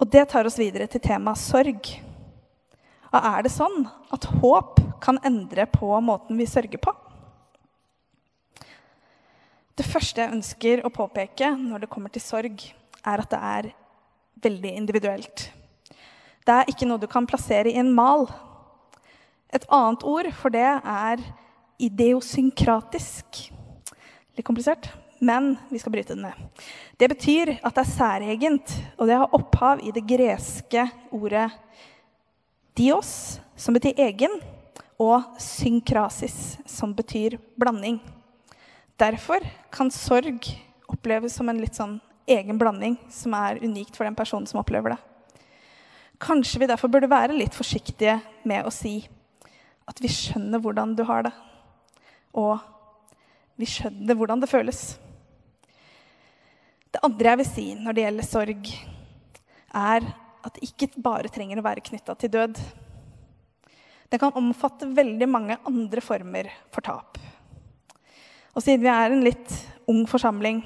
Og 0.00 0.10
det 0.12 0.26
tar 0.28 0.44
oss 0.44 0.58
videre 0.60 0.88
til 0.90 1.00
temaet 1.00 1.40
sorg. 1.40 1.88
Og 3.14 3.28
er 3.30 3.46
det 3.46 3.52
sånn 3.54 3.86
at 4.12 4.26
håp 4.42 4.82
kan 5.04 5.20
endre 5.24 5.64
på 5.70 5.88
måten 6.04 6.36
vi 6.36 6.48
sørger 6.50 6.82
på? 6.82 6.92
Det 9.74 9.86
første 9.86 10.22
jeg 10.22 10.30
ønsker 10.30 10.84
å 10.86 10.92
påpeke 10.94 11.48
når 11.58 11.82
det 11.82 11.90
kommer 11.90 12.12
til 12.14 12.22
sorg, 12.22 12.60
er 13.02 13.22
at 13.24 13.32
det 13.32 13.40
er 13.42 13.70
veldig 14.44 14.70
individuelt. 14.78 15.48
Det 16.46 16.54
er 16.54 16.70
ikke 16.70 16.86
noe 16.86 17.02
du 17.02 17.08
kan 17.10 17.26
plassere 17.26 17.72
i 17.72 17.80
en 17.80 17.90
mal. 17.94 18.28
Et 19.50 19.66
annet 19.66 20.06
ord 20.06 20.30
for 20.38 20.54
det 20.54 20.68
er 20.78 21.24
ideosynkratisk. 21.82 23.48
Litt 24.38 24.46
komplisert, 24.46 24.92
men 25.18 25.56
vi 25.72 25.82
skal 25.82 25.96
bryte 25.96 26.14
den 26.14 26.28
ned. 26.28 26.64
Det 26.94 27.10
betyr 27.10 27.56
at 27.58 27.74
det 27.74 27.82
er 27.82 27.92
særegent, 27.96 28.78
og 28.94 29.10
det 29.10 29.18
har 29.18 29.34
opphav 29.34 29.82
i 29.82 29.90
det 29.94 30.06
greske 30.06 30.86
ordet 31.10 31.48
Dios, 32.78 33.40
som 33.58 33.74
betyr 33.74 33.98
egen, 34.06 34.38
og 35.02 35.34
synkrasis, 35.42 36.60
som 36.70 36.94
betyr 36.94 37.40
blanding. 37.58 37.98
Derfor 38.96 39.42
kan 39.74 39.90
sorg 39.90 40.46
oppleves 40.86 41.34
som 41.34 41.48
en 41.50 41.58
litt 41.58 41.74
sånn 41.74 41.96
egen 42.30 42.58
blanding 42.60 42.94
som 43.10 43.34
er 43.34 43.58
unikt 43.64 43.96
for 43.96 44.06
den 44.06 44.14
personen 44.14 44.46
som 44.46 44.60
opplever 44.60 44.94
det. 44.94 45.00
Kanskje 46.22 46.62
vi 46.62 46.68
derfor 46.70 46.92
burde 46.92 47.10
være 47.10 47.34
litt 47.34 47.56
forsiktige 47.56 48.20
med 48.46 48.64
å 48.64 48.72
si 48.72 49.00
at 49.90 49.98
vi 50.00 50.08
skjønner 50.08 50.62
hvordan 50.62 50.94
du 50.96 51.02
har 51.08 51.26
det, 51.26 51.32
og 52.38 52.62
vi 53.60 53.66
skjønner 53.68 54.16
hvordan 54.16 54.40
det 54.40 54.48
føles. 54.48 54.80
Det 56.94 57.02
andre 57.04 57.32
jeg 57.32 57.42
vil 57.42 57.50
si 57.50 57.66
når 57.74 57.96
det 57.96 58.06
gjelder 58.06 58.30
sorg, 58.30 58.72
er 59.74 60.08
at 60.46 60.54
det 60.54 60.70
ikke 60.70 60.92
bare 61.02 61.32
trenger 61.34 61.58
å 61.58 61.66
være 61.66 61.82
knytta 61.84 62.14
til 62.14 62.32
død. 62.38 62.62
Det 64.08 64.20
kan 64.22 64.38
omfatte 64.38 64.86
veldig 64.94 65.28
mange 65.28 65.58
andre 65.66 66.02
former 66.04 66.52
for 66.70 66.86
tap. 66.86 67.18
Og 68.54 68.62
siden 68.62 68.84
vi 68.84 68.90
er 68.90 69.10
en 69.10 69.24
litt 69.26 69.50
ung 69.90 70.04
forsamling, 70.06 70.60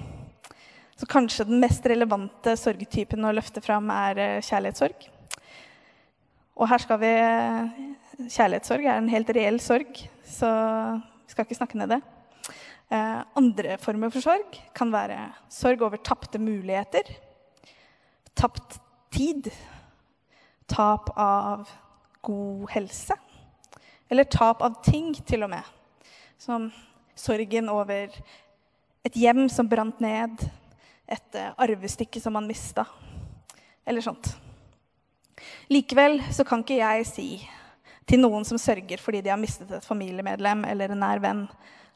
så 0.99 1.07
kanskje 1.09 1.47
den 1.49 1.61
mest 1.63 1.87
relevante 1.89 2.53
sorgtypen 2.59 3.25
å 3.25 3.33
løfte 3.33 3.63
fram 3.65 3.89
er 3.95 4.21
eh, 4.21 4.43
kjærlighetssorg. 4.45 5.07
Og 6.59 6.69
her 6.69 6.83
skal 6.83 7.01
vi 7.01 7.13
Kjærlighetssorg 8.19 8.83
er 8.83 8.97
en 8.99 9.09
helt 9.13 9.29
reell 9.31 9.61
sorg, 9.63 10.01
så 10.27 10.49
vi 10.99 11.31
skal 11.31 11.47
ikke 11.47 11.57
snakke 11.57 11.79
ned 11.79 11.93
det. 11.95 12.01
Eh, 12.91 13.21
andre 13.39 13.77
former 13.79 14.11
for 14.11 14.25
sorg 14.25 14.59
kan 14.77 14.91
være 14.93 15.21
sorg 15.55 15.85
over 15.87 16.03
tapte 16.03 16.41
muligheter, 16.43 17.09
tapt 18.35 18.81
tid, 19.15 19.49
tap 20.69 21.13
av 21.15 21.71
god 22.27 22.69
helse. 22.75 23.17
Eller 24.11 24.27
tap 24.29 24.67
av 24.67 24.81
ting, 24.85 25.15
til 25.25 25.47
og 25.47 25.55
med. 25.55 25.73
Som 26.43 26.69
sorgen 27.19 27.71
over 27.73 28.15
et 29.07 29.17
hjem 29.19 29.47
som 29.53 29.69
brant 29.69 30.01
ned, 30.03 30.43
et 31.09 31.39
eh, 31.39 31.55
arvestykke 31.59 32.21
som 32.23 32.37
man 32.37 32.49
mista, 32.49 32.85
eller 33.89 34.05
sånt. 34.05 34.35
Likevel 35.73 36.21
så 36.35 36.45
kan 36.47 36.65
ikke 36.65 36.81
jeg 36.81 37.07
si 37.09 37.29
til 38.09 38.23
noen 38.23 38.47
som 38.49 38.59
sørger 38.61 39.01
fordi 39.03 39.23
de 39.25 39.33
har 39.33 39.41
mistet 39.41 39.71
et 39.75 39.87
familiemedlem 39.87 40.65
eller 40.69 40.93
en 40.93 41.03
nær 41.05 41.23
venn, 41.23 41.45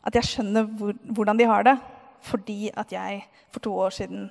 at 0.02 0.18
jeg 0.18 0.28
skjønner 0.28 0.68
hvor, 0.78 0.94
hvordan 1.08 1.40
de 1.40 1.48
har 1.48 1.66
det 1.66 1.76
fordi 2.22 2.70
at 2.78 2.92
jeg 2.94 3.24
for 3.50 3.64
to 3.64 3.72
år 3.82 3.94
siden 3.96 4.28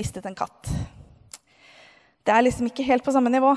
mistet 0.00 0.24
en 0.26 0.36
katt. 0.36 0.70
Det 2.24 2.32
er 2.32 2.44
liksom 2.46 2.70
ikke 2.70 2.86
helt 2.86 3.04
på 3.04 3.12
samme 3.12 3.28
nivå. 3.32 3.52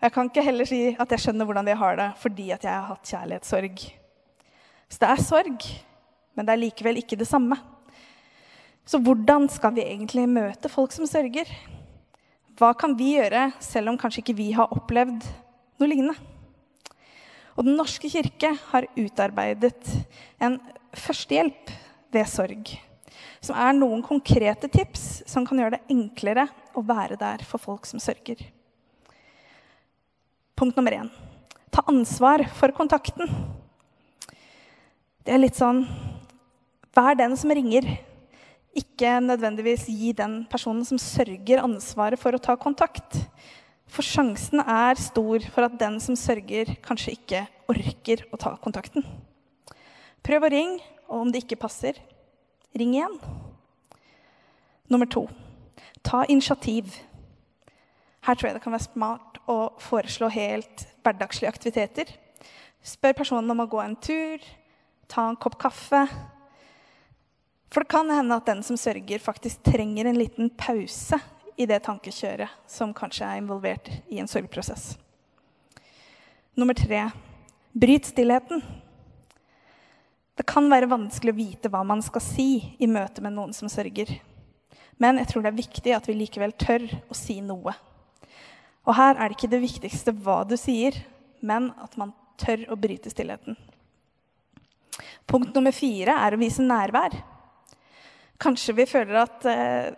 Jeg 0.00 0.12
kan 0.14 0.30
ikke 0.30 0.44
heller 0.46 0.64
si 0.64 0.94
at 0.94 1.10
jeg 1.12 1.20
skjønner 1.20 1.44
hvordan 1.44 1.66
de 1.68 1.76
har 1.76 1.98
det 1.98 2.10
fordi 2.22 2.50
at 2.56 2.64
jeg 2.64 2.72
har 2.72 2.94
hatt 2.94 3.10
kjærlighetssorg. 3.12 3.99
Så 4.90 4.98
det 4.98 5.10
er 5.10 5.22
sorg, 5.22 5.66
men 6.34 6.46
det 6.46 6.54
er 6.54 6.62
likevel 6.64 6.98
ikke 7.00 7.18
det 7.20 7.28
samme. 7.30 7.56
Så 8.84 8.98
hvordan 8.98 9.46
skal 9.52 9.76
vi 9.76 9.86
egentlig 9.86 10.26
møte 10.28 10.70
folk 10.72 10.92
som 10.92 11.06
sørger? 11.06 11.48
Hva 12.58 12.72
kan 12.76 12.96
vi 12.98 13.14
gjøre 13.14 13.52
selv 13.62 13.92
om 13.92 13.98
kanskje 14.00 14.24
ikke 14.24 14.38
vi 14.40 14.50
har 14.56 14.72
opplevd 14.74 15.24
noe 15.80 15.88
lignende? 15.88 16.18
Og 17.54 17.66
Den 17.66 17.78
norske 17.78 18.10
kirke 18.10 18.54
har 18.70 18.88
utarbeidet 18.98 19.94
en 20.42 20.58
førstehjelp 20.96 21.74
ved 22.10 22.26
sorg 22.30 22.78
som 23.40 23.56
er 23.56 23.76
noen 23.76 24.02
konkrete 24.04 24.68
tips 24.68 25.22
som 25.28 25.46
kan 25.48 25.60
gjøre 25.60 25.78
det 25.78 25.94
enklere 25.94 26.46
å 26.76 26.84
være 26.84 27.16
der 27.20 27.44
for 27.48 27.62
folk 27.62 27.88
som 27.88 28.02
sørger. 28.02 28.42
Punkt 30.60 30.76
nummer 30.76 30.92
én. 30.92 31.08
Ta 31.72 31.84
ansvar 31.88 32.44
for 32.58 32.74
kontakten. 32.76 33.30
Det 35.24 35.34
er 35.34 35.42
litt 35.42 35.58
sånn 35.58 35.84
Vær 36.96 37.14
den 37.14 37.36
som 37.38 37.52
ringer. 37.54 37.86
Ikke 38.74 39.12
nødvendigvis 39.22 39.84
gi 39.86 40.10
den 40.16 40.40
personen 40.50 40.82
som 40.86 40.98
sørger, 40.98 41.62
ansvaret 41.62 42.18
for 42.18 42.34
å 42.34 42.40
ta 42.42 42.56
kontakt. 42.58 43.14
For 43.90 44.06
sjansen 44.06 44.62
er 44.62 44.98
stor 44.98 45.46
for 45.54 45.68
at 45.68 45.76
den 45.78 46.00
som 46.02 46.18
sørger, 46.18 46.72
kanskje 46.82 47.14
ikke 47.14 47.44
orker 47.70 48.24
å 48.34 48.40
ta 48.42 48.56
kontakten. 48.62 49.06
Prøv 50.26 50.48
å 50.48 50.50
ringe, 50.50 50.82
og 51.06 51.22
om 51.22 51.30
det 51.30 51.44
ikke 51.44 51.62
passer, 51.62 51.94
ring 52.74 52.96
igjen. 52.98 53.14
Nummer 54.90 55.06
to 55.06 55.28
ta 56.02 56.24
initiativ. 56.28 56.94
Her 58.20 58.34
tror 58.34 58.48
jeg 58.48 58.56
det 58.56 58.62
kan 58.64 58.74
være 58.74 58.88
smart 58.88 59.40
å 59.50 59.58
foreslå 59.80 60.30
helt 60.32 60.86
hverdagslige 61.04 61.50
aktiviteter. 61.50 62.10
Spør 62.84 63.16
personen 63.16 63.52
om 63.52 63.62
å 63.62 63.68
gå 63.70 63.80
en 63.82 63.96
tur, 64.00 64.40
ta 65.10 65.26
en 65.28 65.38
kopp 65.40 65.58
kaffe. 65.60 66.04
For 67.70 67.82
det 67.82 67.90
kan 67.92 68.10
hende 68.10 68.38
at 68.38 68.46
den 68.46 68.62
som 68.66 68.78
sørger, 68.78 69.22
faktisk 69.22 69.62
trenger 69.66 70.10
en 70.10 70.18
liten 70.18 70.50
pause 70.58 71.18
i 71.60 71.66
det 71.68 71.82
tankekjøret 71.84 72.50
som 72.70 72.94
kanskje 72.96 73.26
er 73.26 73.42
involvert 73.42 73.90
i 74.08 74.18
en 74.22 74.30
sorgprosess. 74.30 74.94
Nummer 76.58 76.74
tre 76.74 77.08
bryt 77.72 78.08
stillheten. 78.10 78.62
Det 80.34 80.46
kan 80.48 80.66
være 80.72 80.88
vanskelig 80.90 81.34
å 81.34 81.38
vite 81.38 81.70
hva 81.70 81.82
man 81.86 82.02
skal 82.02 82.24
si 82.24 82.50
i 82.80 82.88
møte 82.90 83.22
med 83.22 83.36
noen 83.36 83.52
som 83.54 83.70
sørger. 83.70 84.16
Men 85.00 85.20
jeg 85.20 85.30
tror 85.30 85.44
det 85.44 85.52
er 85.52 85.60
viktig 85.60 85.94
at 85.96 86.08
vi 86.08 86.16
likevel 86.16 86.54
tør 86.58 86.86
å 87.08 87.16
si 87.16 87.38
noe. 87.44 87.74
Og 88.88 88.96
her 88.96 89.14
er 89.14 89.28
det 89.28 89.36
ikke 89.36 89.52
det 89.52 89.62
viktigste 89.62 90.14
hva 90.24 90.42
du 90.48 90.56
sier, 90.60 90.96
men 91.44 91.70
at 91.80 91.94
man 92.00 92.14
tør 92.40 92.66
å 92.72 92.78
bryte 92.80 93.12
stillheten. 93.12 93.56
Punkt 95.30 95.54
nummer 95.54 95.74
fire 95.74 96.16
er 96.26 96.34
å 96.34 96.40
vise 96.40 96.64
nærvær. 96.64 97.14
Kanskje 98.40 98.74
vi 98.74 98.88
føler 98.90 99.20
at 99.20 99.46
eh, 99.46 99.92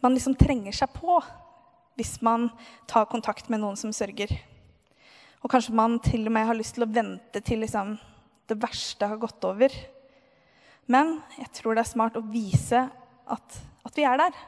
man 0.00 0.14
liksom 0.16 0.36
trenger 0.38 0.72
seg 0.76 0.92
på 0.94 1.18
hvis 1.98 2.14
man 2.24 2.46
tar 2.88 3.08
kontakt 3.10 3.50
med 3.50 3.60
noen 3.60 3.76
som 3.76 3.92
sørger. 3.92 4.32
Og 5.42 5.50
kanskje 5.50 5.74
man 5.76 5.98
til 6.02 6.24
og 6.24 6.34
med 6.34 6.46
har 6.48 6.56
lyst 6.56 6.78
til 6.78 6.86
å 6.86 6.90
vente 6.90 7.42
til 7.44 7.60
liksom, 7.64 7.96
det 8.48 8.56
verste 8.62 9.10
har 9.10 9.20
gått 9.20 9.44
over. 9.44 9.74
Men 10.88 11.18
jeg 11.36 11.50
tror 11.58 11.76
det 11.76 11.84
er 11.84 11.90
smart 11.90 12.16
å 12.16 12.24
vise 12.24 12.86
at, 13.28 13.58
at 13.84 13.98
vi 13.98 14.06
er 14.08 14.22
der 14.22 14.38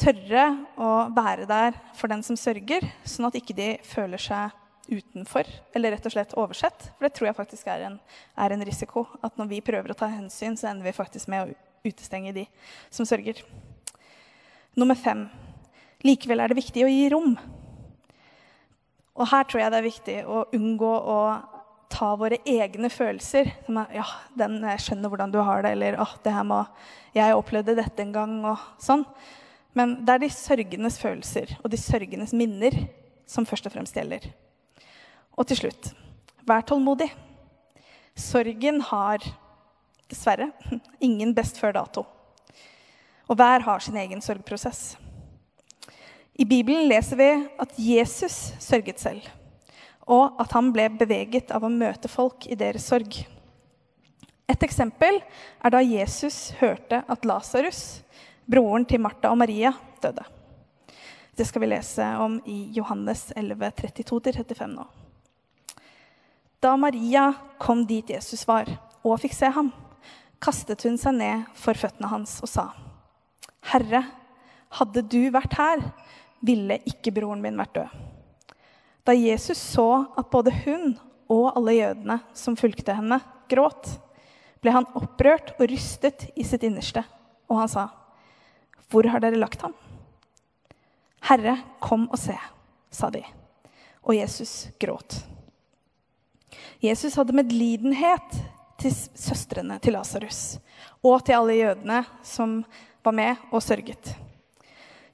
tørre 0.00 0.44
å 0.80 0.90
være 1.14 1.46
der 1.46 1.76
for 1.94 2.10
den 2.10 2.24
som 2.26 2.38
sørger, 2.38 2.86
sånn 3.06 3.28
at 3.28 3.38
ikke 3.38 3.56
de 3.56 3.68
føler 3.86 4.20
seg 4.20 4.63
utenfor 4.88 5.48
eller 5.74 5.94
rett 5.94 6.06
og 6.06 6.14
slett 6.14 6.34
oversett. 6.38 6.88
For 6.96 7.06
det 7.06 7.14
tror 7.16 7.30
jeg 7.30 7.38
faktisk 7.38 7.68
er 7.72 7.86
en, 7.88 7.98
er 8.36 8.54
en 8.54 8.64
risiko. 8.66 9.06
At 9.24 9.38
når 9.40 9.50
vi 9.52 9.62
prøver 9.64 9.92
å 9.92 9.98
ta 9.98 10.08
hensyn, 10.12 10.56
så 10.58 10.70
ender 10.70 10.88
vi 10.88 10.96
faktisk 10.96 11.30
med 11.32 11.46
å 11.46 11.88
utestenge 11.88 12.34
de 12.36 12.46
som 12.92 13.08
sørger. 13.08 13.42
Nummer 14.76 14.98
fem. 14.98 15.26
Likevel 16.04 16.42
er 16.42 16.52
det 16.52 16.58
viktig 16.58 16.84
å 16.84 16.90
gi 16.92 17.08
rom. 17.12 17.36
Og 19.14 19.28
her 19.30 19.46
tror 19.46 19.62
jeg 19.62 19.72
det 19.72 19.78
er 19.78 19.86
viktig 19.86 20.16
å 20.26 20.44
unngå 20.56 20.90
å 20.90 21.18
ta 21.94 22.10
våre 22.18 22.40
egne 22.48 22.90
følelser. 22.90 23.52
Som 23.66 23.78
er, 23.84 24.00
ja, 24.00 24.06
den, 24.36 24.58
skjønner 24.82 25.12
hvordan 25.12 25.32
du 25.32 25.38
har 25.46 25.62
det', 25.62 25.76
eller 25.76 26.00
ah, 26.02 26.16
det 26.24 26.34
her 26.34 26.44
må, 26.44 26.64
'Jeg 27.14 27.36
opplevde 27.36 27.76
dette 27.78 28.02
en 28.02 28.12
gang', 28.12 28.44
og 28.44 28.58
sånn. 28.82 29.04
Men 29.74 30.04
det 30.04 30.14
er 30.14 30.18
de 30.22 30.30
sørgendes 30.30 30.98
følelser 30.98 31.56
og 31.62 31.70
de 31.70 31.76
sørgendes 31.76 32.32
minner 32.32 32.88
som 33.26 33.46
først 33.46 33.66
og 33.66 33.74
fremst 33.74 33.96
gjelder. 33.96 34.30
Og 35.34 35.48
til 35.50 35.64
slutt 35.64 35.90
vær 36.46 36.64
tålmodig. 36.66 37.08
Sorgen 38.14 38.80
har 38.90 39.24
dessverre 40.10 40.50
ingen 41.06 41.34
best 41.34 41.58
før 41.60 41.74
dato. 41.78 42.04
Og 43.28 43.38
hver 43.40 43.64
har 43.64 43.80
sin 43.82 43.96
egen 43.98 44.22
sorgprosess. 44.22 44.94
I 46.34 46.44
Bibelen 46.44 46.88
leser 46.90 47.18
vi 47.18 47.30
at 47.62 47.76
Jesus 47.78 48.36
sørget 48.60 48.98
selv, 48.98 49.22
og 50.10 50.34
at 50.42 50.52
han 50.52 50.72
ble 50.74 50.88
beveget 50.98 51.52
av 51.54 51.64
å 51.64 51.70
møte 51.70 52.10
folk 52.10 52.48
i 52.50 52.58
deres 52.58 52.88
sorg. 52.90 53.20
Et 54.50 54.66
eksempel 54.66 55.20
er 55.64 55.72
da 55.72 55.80
Jesus 55.80 56.50
hørte 56.58 57.00
at 57.08 57.24
Lasarus 57.24 58.02
broren 58.50 58.84
til 58.84 59.00
Martha 59.00 59.30
og 59.30 59.38
Maria, 59.40 59.72
døde. 60.02 60.26
Det 61.34 61.46
skal 61.48 61.64
vi 61.64 61.70
lese 61.70 62.10
om 62.20 62.36
i 62.50 62.58
Johannes 62.76 63.30
11, 63.38 63.70
32-35 63.80 64.68
nå. 64.74 64.84
Da 66.64 66.76
Maria 66.76 67.34
kom 67.58 67.82
dit 67.86 68.08
Jesus 68.08 68.46
var, 68.48 68.64
og 69.04 69.18
fikk 69.20 69.34
se 69.36 69.50
ham, 69.52 69.66
kastet 70.40 70.86
hun 70.86 70.94
seg 70.96 71.12
ned 71.18 71.42
for 71.60 71.76
føttene 71.76 72.08
hans 72.08 72.38
og 72.40 72.48
sa, 72.48 72.70
Herre, 73.68 74.00
hadde 74.78 75.02
du 75.12 75.28
vært 75.34 75.58
her, 75.58 75.82
ville 76.40 76.78
ikke 76.88 77.12
broren 77.18 77.42
min 77.44 77.60
vært 77.60 77.74
død. 77.76 77.98
Da 79.04 79.12
Jesus 79.12 79.60
så 79.60 80.06
at 80.16 80.30
både 80.32 80.54
hun 80.62 80.94
og 81.28 81.50
alle 81.50 81.76
jødene 81.76 82.16
som 82.32 82.56
fulgte 82.56 82.96
henne, 82.96 83.20
gråt, 83.52 83.90
ble 84.64 84.72
han 84.72 84.88
opprørt 84.96 85.52
og 85.58 85.68
rystet 85.68 86.30
i 86.32 86.48
sitt 86.48 86.64
innerste, 86.64 87.04
og 87.44 87.60
han 87.60 87.68
sa, 87.68 87.90
'Hvor 88.88 89.04
har 89.12 89.20
dere 89.20 89.36
lagt 89.36 89.60
ham?' 89.60 89.76
'Herre, 91.20 91.58
kom 91.80 92.08
og 92.08 92.16
se', 92.16 92.40
sa 92.90 93.10
de. 93.10 93.22
Og 94.08 94.16
Jesus 94.16 94.68
gråt. 94.80 95.33
Jesus 96.82 97.16
hadde 97.18 97.36
medlidenhet 97.36 98.38
til 98.80 98.92
søstrene 98.92 99.78
til 99.82 99.96
Lasarus 99.96 100.58
og 101.04 101.22
til 101.24 101.38
alle 101.38 101.56
jødene 101.58 102.02
som 102.26 102.60
var 103.04 103.14
med 103.16 103.48
og 103.52 103.62
sørget. 103.62 104.14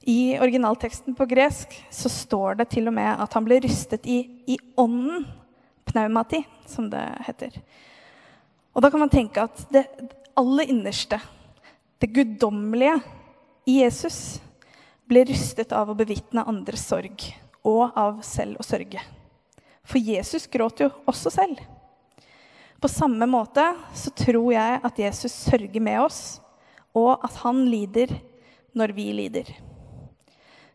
I 0.01 0.37
originalteksten 0.41 1.15
på 1.15 1.27
gresk 1.29 1.75
så 1.93 2.09
står 2.09 2.61
det 2.61 2.71
til 2.73 2.89
og 2.89 2.95
med 2.95 3.21
at 3.21 3.33
han 3.37 3.45
ble 3.45 3.59
rystet 3.61 4.07
i, 4.09 4.23
i 4.49 4.57
ånden, 4.79 5.27
pneumati, 5.85 6.41
som 6.65 6.87
det 6.89 7.03
heter. 7.27 7.59
Og 8.73 8.81
da 8.81 8.89
kan 8.89 9.03
man 9.03 9.11
tenke 9.13 9.43
at 9.43 9.61
det 9.69 9.85
aller 10.39 10.71
innerste, 10.73 11.19
det 12.01 12.09
guddommelige, 12.15 12.97
i 13.69 13.83
Jesus 13.83 14.39
ble 15.05 15.21
rystet 15.29 15.73
av 15.75 15.91
å 15.91 15.97
bevitne 15.97 16.47
andres 16.49 16.87
sorg 16.89 17.27
og 17.67 17.91
av 17.93 18.23
selv 18.25 18.57
å 18.57 18.65
sørge. 18.65 19.03
For 19.83 19.99
Jesus 19.99 20.47
gråt 20.47 20.83
jo 20.83 20.89
også 21.09 21.31
selv. 21.33 21.59
På 22.81 22.89
samme 22.89 23.27
måte 23.29 23.63
så 23.93 24.09
tror 24.17 24.53
jeg 24.53 24.79
at 24.83 24.99
Jesus 24.99 25.33
sørger 25.49 25.83
med 25.83 25.99
oss, 26.01 26.39
og 26.97 27.21
at 27.23 27.35
han 27.43 27.63
lider 27.69 28.15
når 28.73 28.93
vi 28.97 29.11
lider. 29.13 29.51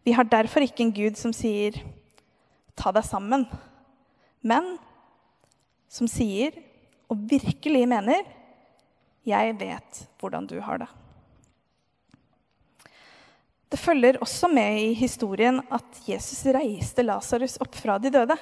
Vi 0.07 0.14
har 0.14 0.29
derfor 0.31 0.62
ikke 0.62 0.85
en 0.85 0.95
Gud 0.95 1.19
som 1.19 1.33
sier 1.35 1.81
'ta 2.77 2.92
deg 2.92 3.03
sammen', 3.03 3.49
men 4.42 4.79
som 5.88 6.07
sier, 6.07 6.53
og 7.11 7.16
virkelig 7.16 7.88
mener, 7.88 8.23
'jeg 9.27 9.59
vet 9.59 10.07
hvordan 10.21 10.47
du 10.47 10.61
har 10.61 10.79
det'. 10.79 10.95
Det 13.69 13.79
følger 13.79 14.21
også 14.23 14.49
med 14.49 14.79
i 14.79 14.95
historien 14.95 15.59
at 15.71 15.99
Jesus 16.07 16.47
reiste 16.55 17.03
Lasarus 17.03 17.59
opp 17.61 17.75
fra 17.75 17.99
de 17.99 18.11
døde. 18.11 18.37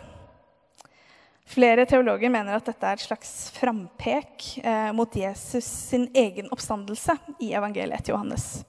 Flere 1.44 1.84
teologer 1.86 2.32
mener 2.32 2.56
at 2.56 2.66
dette 2.66 2.88
er 2.88 2.96
et 2.96 3.04
slags 3.04 3.32
frampek 3.52 4.46
eh, 4.64 4.90
mot 4.96 5.16
Jesus 5.16 5.66
sin 5.90 6.06
egen 6.16 6.48
oppstandelse 6.54 7.16
i 7.44 7.52
evangeliet 7.52 8.00
etter 8.00 8.14
Johannes. 8.14 8.64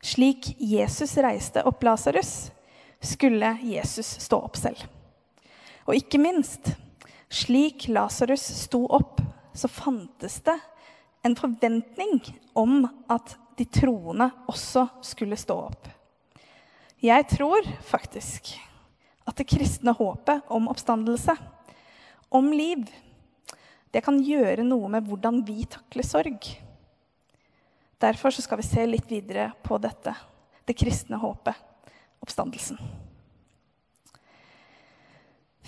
Slik 0.00 0.54
Jesus 0.56 1.12
reiste 1.20 1.62
opp 1.68 1.84
Lasarus, 1.84 2.50
skulle 3.00 3.52
Jesus 3.68 4.14
stå 4.24 4.40
opp 4.48 4.56
selv. 4.56 4.80
Og 5.84 5.96
ikke 5.98 6.20
minst, 6.22 6.72
slik 7.28 7.88
Lasarus 7.92 8.46
sto 8.64 8.86
opp, 8.88 9.20
så 9.52 9.68
fantes 9.68 10.38
det 10.46 10.56
en 11.26 11.36
forventning 11.36 12.22
om 12.56 12.86
at 13.12 13.36
de 13.60 13.66
troende 13.68 14.30
også 14.48 14.86
skulle 15.04 15.36
stå 15.36 15.56
opp. 15.68 15.88
Jeg 17.00 17.26
tror 17.28 17.66
faktisk 17.84 18.54
at 19.28 19.36
det 19.36 19.48
kristne 19.52 19.92
håpet 19.96 20.48
om 20.52 20.68
oppstandelse, 20.72 21.36
om 22.30 22.50
liv, 22.54 22.86
det 23.90 24.04
kan 24.06 24.20
gjøre 24.22 24.64
noe 24.66 24.88
med 24.92 25.06
hvordan 25.08 25.42
vi 25.46 25.64
takler 25.70 26.06
sorg. 26.06 26.46
Derfor 28.00 28.32
skal 28.32 28.60
vi 28.60 28.68
se 28.68 28.86
litt 28.86 29.10
videre 29.10 29.50
på 29.66 29.76
dette, 29.82 30.14
det 30.64 30.78
kristne 30.78 31.18
håpet, 31.20 31.58
oppstandelsen. 32.22 32.78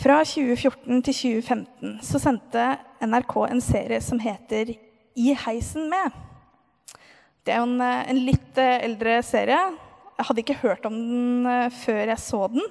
Fra 0.03 0.23
2014 0.25 1.03
til 1.05 1.15
2015 1.15 1.99
så 2.03 2.19
sendte 2.23 2.63
NRK 3.05 3.35
en 3.45 3.61
serie 3.63 4.01
som 4.03 4.23
heter 4.23 4.73
I 4.73 5.35
heisen 5.45 5.91
med. 5.91 6.15
Det 7.45 7.53
er 7.53 7.61
jo 7.61 7.69
en, 7.69 7.81
eh, 7.83 8.09
en, 8.11 8.23
litt 8.27 8.59
eh, 8.59 8.81
eldre 8.87 9.19
serie. 9.27 9.61
Jeg 10.17 10.27
hadde 10.29 10.43
ikke 10.43 10.61
hørt 10.63 10.87
om 10.87 10.95
den 10.95 11.47
eh, 11.51 11.69
før 11.75 12.03
jeg 12.07 12.23
så 12.23 12.47
den. 12.55 12.65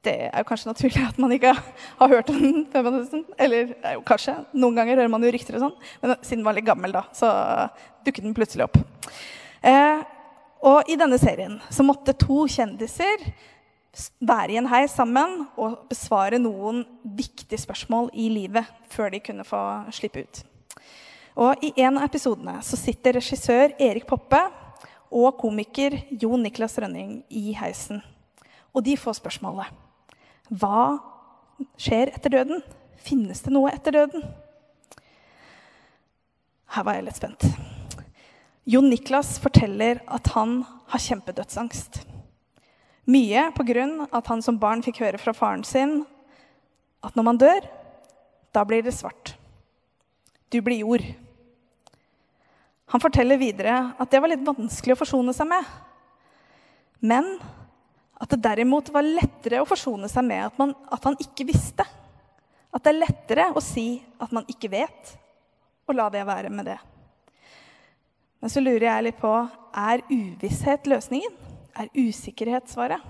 Det 0.00 0.14
er 0.30 0.40
jo 0.40 0.48
kanskje 0.48 0.70
naturlig 0.70 1.02
at 1.04 1.18
man 1.20 1.32
ikke 1.36 1.52
har 1.52 2.08
hørt 2.08 2.30
den 2.32 2.64
før 2.72 2.86
man 2.86 2.96
nesten. 3.02 3.26
Eller 3.36 3.74
jo, 3.96 4.00
kanskje. 4.08 4.38
Noen 4.56 4.78
ganger 4.78 4.96
hører 4.96 5.12
man 5.12 5.26
jo 5.26 5.32
rykter 5.34 5.58
og 5.58 5.66
sånn. 5.66 5.76
Men 6.00 6.14
siden 6.22 6.40
den 6.40 6.46
var 6.46 6.56
litt 6.56 6.68
gammel, 6.68 6.94
da, 6.96 7.04
så 7.16 7.32
dukket 8.06 8.24
den 8.24 8.36
plutselig 8.36 8.64
opp. 8.64 8.80
Eh, 9.60 10.00
og 10.64 10.88
i 10.88 10.96
denne 11.00 11.18
serien 11.20 11.58
så 11.72 11.84
måtte 11.84 12.16
to 12.16 12.46
kjendiser 12.48 13.26
være 14.22 14.54
i 14.54 14.58
en 14.60 14.68
heis 14.70 14.94
sammen 14.94 15.42
og 15.58 15.82
besvare 15.90 16.38
noen 16.40 16.84
viktige 17.04 17.58
spørsmål 17.60 18.08
i 18.14 18.28
livet 18.32 18.68
før 18.92 19.12
de 19.12 19.22
kunne 19.24 19.44
få 19.44 19.60
slippe 19.92 20.24
ut. 20.24 20.42
Og 21.40 21.64
I 21.64 21.72
en 21.84 21.98
av 21.98 22.06
episodene 22.08 22.56
så 22.64 22.78
sitter 22.78 23.18
regissør 23.18 23.76
Erik 23.80 24.06
Poppe 24.08 24.40
og 25.10 25.36
komiker 25.40 25.96
Jon 26.22 26.42
Niklas 26.44 26.78
Rønning 26.80 27.20
i 27.28 27.50
heisen. 27.58 28.02
Og 28.74 28.84
de 28.86 28.96
får 29.00 29.18
spørsmålet 29.18 29.89
Hva 30.50 30.98
skjer 31.78 32.10
etter 32.10 32.34
døden? 32.34 32.62
Finnes 33.00 33.42
det 33.44 33.52
noe 33.54 33.70
etter 33.72 33.94
døden? 33.94 34.24
Her 36.74 36.86
var 36.86 36.98
jeg 36.98 37.06
litt 37.06 37.18
spent. 37.18 37.46
Jon 38.70 38.90
Niklas 38.90 39.38
forteller 39.42 40.02
at 40.10 40.30
han 40.34 40.60
har 40.90 41.02
kjempedødsangst. 41.02 42.02
Mye 43.10 43.48
pga. 43.56 43.86
at 44.12 44.26
han 44.26 44.42
som 44.42 44.58
barn 44.58 44.82
fikk 44.82 45.00
høre 45.00 45.18
fra 45.18 45.32
faren 45.32 45.64
sin 45.64 46.04
at 47.02 47.16
når 47.16 47.24
man 47.24 47.38
dør, 47.38 47.64
da 48.54 48.64
blir 48.64 48.82
det 48.82 48.94
svart. 48.94 49.36
Du 50.52 50.60
blir 50.60 50.82
jord. 50.82 51.02
Han 52.90 53.00
forteller 53.00 53.38
videre 53.38 53.94
at 53.98 54.10
det 54.10 54.20
var 54.20 54.28
litt 54.28 54.44
vanskelig 54.46 54.94
å 54.94 55.00
forsone 55.00 55.32
seg 55.34 55.48
med. 55.48 55.64
Men 57.00 57.38
at 58.20 58.34
det 58.34 58.42
derimot 58.44 58.90
var 58.92 59.06
lettere 59.06 59.62
å 59.62 59.68
forsone 59.68 60.08
seg 60.12 60.26
med 60.26 60.44
at, 60.50 60.58
man, 60.60 60.74
at 60.92 61.06
han 61.08 61.16
ikke 61.22 61.46
visste. 61.48 61.86
At 62.70 62.84
det 62.84 62.92
er 62.92 63.00
lettere 63.00 63.46
å 63.56 63.62
si 63.64 64.02
at 64.20 64.32
man 64.36 64.46
ikke 64.50 64.70
vet, 64.72 65.14
og 65.88 65.96
la 65.96 66.10
det 66.12 66.26
være 66.28 66.50
med 66.52 66.68
det. 66.68 66.76
Men 68.40 68.52
så 68.52 68.62
lurer 68.62 68.86
jeg 68.86 69.06
litt 69.08 69.20
på 69.20 69.32
er 69.76 70.04
uvisshet 70.08 70.88
løsningen? 70.88 71.32
Er 71.80 71.92
usikkerhet 71.96 72.68
svaret? 72.72 73.00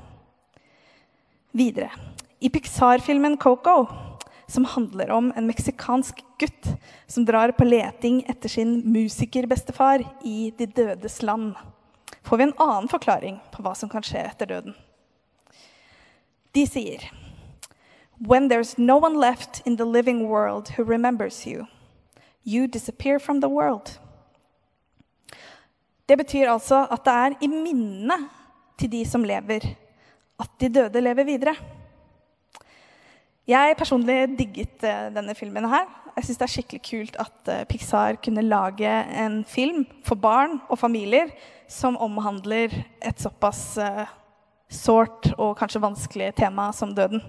Videre. 1.51 1.91
I 2.41 2.49
Pixar-filmen 2.49 3.37
'Coco', 3.37 3.89
som 4.47 4.65
handler 4.65 5.11
om 5.11 5.33
en 5.37 5.47
meksikansk 5.47 6.23
gutt 6.39 6.69
som 7.07 7.25
drar 7.25 7.53
på 7.53 7.67
leting 7.67 8.23
etter 8.29 8.49
sin 8.49 8.81
musikerbestefar 8.93 10.03
i 10.25 10.53
de 10.59 10.67
dødes 10.67 11.23
land, 11.23 11.55
får 12.23 12.37
vi 12.37 12.47
en 12.49 12.57
annen 12.59 12.89
forklaring 12.89 13.41
på 13.53 13.63
hva 13.63 13.75
som 13.75 13.91
kan 13.91 14.03
skje 14.03 14.25
etter 14.25 14.47
døden. 14.47 14.75
De 16.55 16.67
sier 16.67 17.11
When 18.27 18.49
there's 18.49 18.79
no 18.79 18.99
one 18.99 19.19
left 19.19 19.63
in 19.67 19.77
the 19.77 19.85
living 19.85 20.29
world 20.29 20.69
who 20.69 20.85
remembers 20.85 21.47
you, 21.47 21.67
you 22.45 22.67
disappear 22.67 23.19
from 23.19 23.41
the 23.41 23.49
world. 23.49 24.01
Det 26.09 26.19
betyr 26.19 26.51
altså 26.51 26.87
at 26.91 27.05
det 27.05 27.13
er 27.13 27.37
i 27.41 27.47
minnet 27.47 28.29
til 28.79 28.93
de 28.93 29.05
som 29.07 29.25
lever, 29.25 29.65
at 30.41 30.51
de 30.61 30.69
døde 30.69 31.01
lever 31.01 31.25
videre. 31.25 31.55
Jeg 33.49 33.75
personlig 33.79 34.39
digget 34.39 34.85
uh, 34.85 35.09
denne 35.15 35.35
filmen 35.35 35.65
her. 35.69 35.87
Jeg 36.17 36.25
syns 36.25 36.39
det 36.39 36.45
er 36.45 36.53
skikkelig 36.53 36.83
kult 36.91 37.17
at 37.19 37.49
uh, 37.49 37.65
Pixar 37.67 38.19
kunne 38.25 38.43
lage 38.43 38.91
en 39.25 39.45
film 39.45 39.87
for 40.05 40.15
barn 40.15 40.61
og 40.69 40.79
familier 40.79 41.33
som 41.69 41.97
omhandler 41.97 42.75
et 43.03 43.23
såpass 43.23 43.79
uh, 43.79 44.05
sårt 44.71 45.33
og 45.37 45.57
kanskje 45.59 45.83
vanskelig 45.83 46.33
tema 46.39 46.71
som 46.73 46.95
døden. 46.95 47.23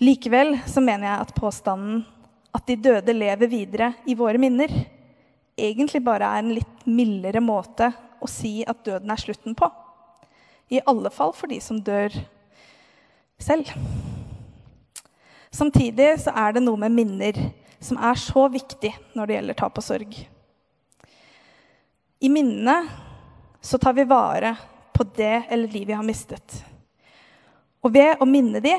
Likevel 0.00 0.58
så 0.68 0.82
mener 0.84 1.08
jeg 1.08 1.24
at 1.24 1.34
påstanden 1.36 2.04
at 2.56 2.64
de 2.68 2.76
døde 2.80 3.12
lever 3.12 3.50
videre 3.52 3.92
i 4.08 4.16
våre 4.16 4.40
minner, 4.40 4.72
egentlig 5.56 6.02
bare 6.04 6.28
er 6.28 6.42
en 6.42 6.54
litt 6.56 6.86
mildere 6.88 7.40
måte 7.44 7.90
å 8.20 8.28
si 8.28 8.62
at 8.64 8.84
døden 8.84 9.12
er 9.12 9.20
slutten 9.20 9.56
på. 9.56 9.68
I 10.72 10.82
alle 10.88 11.12
fall 11.12 11.32
for 11.36 11.52
de 11.52 11.60
som 11.62 11.80
dør 11.80 12.12
selv. 13.38 13.68
Samtidig 15.52 16.10
så 16.24 16.32
er 16.36 16.56
det 16.56 16.64
noe 16.64 16.80
med 16.80 16.96
minner 16.96 17.38
som 17.80 18.00
er 18.00 18.18
så 18.20 18.46
viktig 18.52 18.92
når 19.16 19.28
det 19.28 19.36
gjelder 19.36 19.58
tap 19.60 19.78
og 19.78 19.84
sorg. 19.84 20.16
I 22.20 22.32
minnene 22.32 22.80
så 23.64 23.78
tar 23.80 23.96
vi 23.96 24.08
vare 24.08 24.54
på 24.96 25.04
det 25.16 25.44
eller 25.52 25.68
livet 25.68 25.92
vi 25.92 25.98
har 25.98 26.06
mistet. 26.06 26.60
Og 27.84 27.92
ved 27.94 28.22
å 28.22 28.28
minne 28.28 28.62
de, 28.64 28.72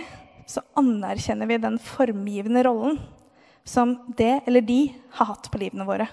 så 0.49 0.63
anerkjenner 0.79 1.47
vi 1.49 1.59
den 1.61 1.77
formgivende 1.83 2.63
rollen 2.65 2.97
som 3.67 3.93
det 4.17 4.41
eller 4.47 4.63
de 4.63 4.79
har 5.19 5.29
hatt 5.33 5.49
på 5.51 5.59
livene 5.61 5.85
våre. 5.87 6.07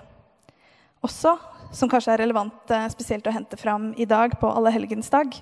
Også, 1.04 1.36
som 1.74 1.90
kanskje 1.90 2.14
er 2.14 2.22
relevant 2.24 2.72
eh, 2.72 2.88
spesielt 2.92 3.26
å 3.28 3.34
hente 3.34 3.58
fram 3.60 3.92
i 4.00 4.06
dag 4.08 4.34
på 4.40 4.50
Allehelgensdag, 4.50 5.36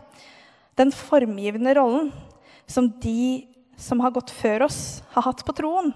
den 0.79 0.93
formgivende 0.95 1.75
rollen 1.79 2.11
som 2.67 2.89
de 3.03 3.49
som 3.81 4.01
har 4.05 4.13
gått 4.15 4.33
før 4.33 4.67
oss, 4.69 5.03
har 5.15 5.27
hatt 5.27 5.45
på 5.45 5.55
troen 5.57 5.93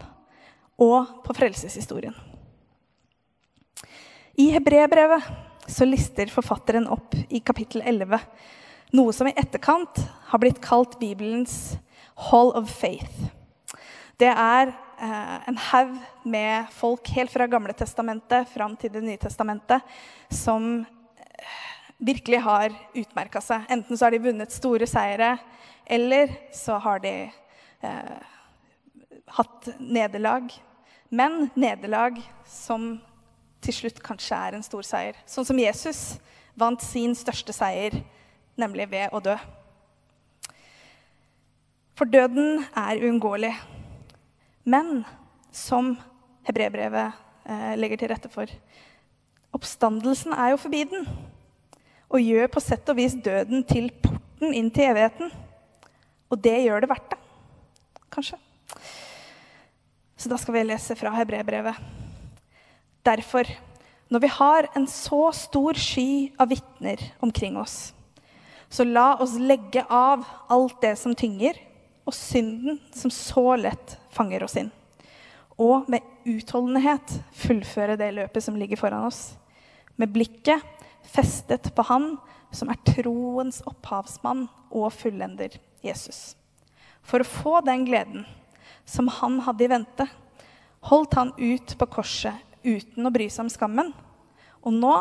og 0.80 1.22
på 1.24 1.36
frelseshistorien. 1.36 2.16
I 4.36 4.50
hebreerbrevet 4.52 5.45
så 5.68 5.86
lister 5.88 6.30
forfatteren 6.30 6.86
opp 6.92 7.14
i 7.28 7.40
kapittel 7.40 7.82
11 7.84 8.20
noe 8.94 9.12
som 9.12 9.26
i 9.26 9.34
etterkant 9.36 9.98
har 10.30 10.40
blitt 10.42 10.60
kalt 10.62 10.98
Bibelens 11.00 11.76
Hall 12.28 12.52
of 12.56 12.70
Faith. 12.70 13.32
Det 14.16 14.30
er 14.30 14.70
eh, 14.70 15.48
en 15.50 15.58
haug 15.70 15.96
med 16.24 16.70
folk 16.72 17.10
helt 17.16 17.32
fra 17.32 17.48
Gamle 17.50 17.74
testamentet 17.76 18.48
fram 18.52 18.76
til 18.78 18.94
Det 18.94 19.02
nye 19.04 19.20
testamentet 19.20 19.82
som 20.32 20.86
eh, 20.86 21.58
virkelig 21.98 22.40
har 22.46 22.78
utmerka 22.94 23.42
seg. 23.44 23.66
Enten 23.68 23.98
så 23.98 24.06
har 24.06 24.14
de 24.14 24.22
vunnet 24.28 24.54
store 24.54 24.88
seire, 24.88 25.34
eller 25.84 26.32
så 26.54 26.78
har 26.80 27.02
de 27.04 27.14
eh, 27.26 28.16
hatt 29.36 29.68
nederlag. 29.82 30.48
Men 31.10 31.50
nederlag 31.54 32.22
som 32.48 32.94
til 33.66 33.74
slutt 33.74 34.02
kanskje 34.04 34.38
er 34.38 34.56
en 34.56 34.64
stor 34.64 34.86
seier. 34.86 35.18
Sånn 35.26 35.46
som 35.48 35.58
Jesus 35.58 36.00
vant 36.58 36.82
sin 36.82 37.14
største 37.18 37.54
seier 37.54 37.98
nemlig 38.56 38.88
ved 38.92 39.14
å 39.14 39.20
dø. 39.22 39.36
For 41.96 42.08
døden 42.08 42.62
er 42.76 43.00
uunngåelig. 43.02 43.54
Men 44.66 45.04
som 45.54 45.94
hebreerbrevet 46.46 47.16
eh, 47.48 47.74
legger 47.78 48.02
til 48.02 48.12
rette 48.12 48.30
for 48.32 48.50
Oppstandelsen 49.56 50.34
er 50.36 50.52
jo 50.52 50.60
forbi 50.60 50.82
den 50.90 51.06
og 52.06 52.20
gjør 52.20 52.50
på 52.52 52.60
sett 52.62 52.88
og 52.92 52.98
vis 52.98 53.14
døden 53.24 53.64
til 53.66 53.88
porten 54.02 54.52
inn 54.54 54.68
til 54.70 54.90
evigheten. 54.90 55.30
Og 56.30 56.42
det 56.42 56.58
gjør 56.60 56.84
det 56.84 56.90
verdt 56.90 57.14
det, 57.14 57.18
kanskje. 58.12 58.38
Så 60.16 60.30
da 60.30 60.38
skal 60.40 60.58
vi 60.58 60.66
lese 60.66 60.96
fra 60.98 61.14
hebreerbrevet. 61.16 62.05
Derfor, 63.06 63.46
når 64.10 64.22
vi 64.24 64.30
har 64.34 64.66
en 64.74 64.86
så 64.90 65.28
stor 65.34 65.78
sky 65.78 66.32
av 66.42 66.50
vitner 66.50 67.02
omkring 67.22 67.58
oss, 67.60 67.92
så 68.68 68.84
la 68.84 69.14
oss 69.22 69.36
legge 69.38 69.84
av 69.86 70.24
alt 70.50 70.80
det 70.82 70.96
som 70.98 71.14
tynger, 71.14 71.58
og 72.06 72.14
synden 72.14 72.80
som 72.94 73.10
så 73.10 73.54
lett 73.58 73.96
fanger 74.14 74.44
oss 74.46 74.56
inn. 74.58 74.72
Og 75.58 75.86
med 75.90 76.04
utholdenhet 76.26 77.16
fullføre 77.34 77.96
det 77.98 78.12
løpet 78.14 78.44
som 78.44 78.58
ligger 78.58 78.78
foran 78.78 79.06
oss. 79.08 79.36
Med 79.96 80.12
blikket 80.12 80.62
festet 81.06 81.72
på 81.74 81.86
Han 81.88 82.16
som 82.54 82.70
er 82.70 82.82
troens 82.86 83.62
opphavsmann 83.66 84.46
og 84.70 84.90
fullender, 84.94 85.56
Jesus. 85.84 86.36
For 87.06 87.22
å 87.22 87.28
få 87.28 87.60
den 87.66 87.86
gleden 87.88 88.26
som 88.86 89.08
han 89.20 89.40
hadde 89.46 89.66
i 89.66 89.70
vente, 89.70 90.06
holdt 90.86 91.16
han 91.18 91.32
ut 91.38 91.74
på 91.78 91.88
korset 91.90 92.45
uten 92.66 93.06
å 93.06 93.12
bry 93.14 93.28
seg 93.30 93.46
om 93.46 93.52
skammen. 93.52 93.92
Og 94.66 94.74
nå 94.74 94.94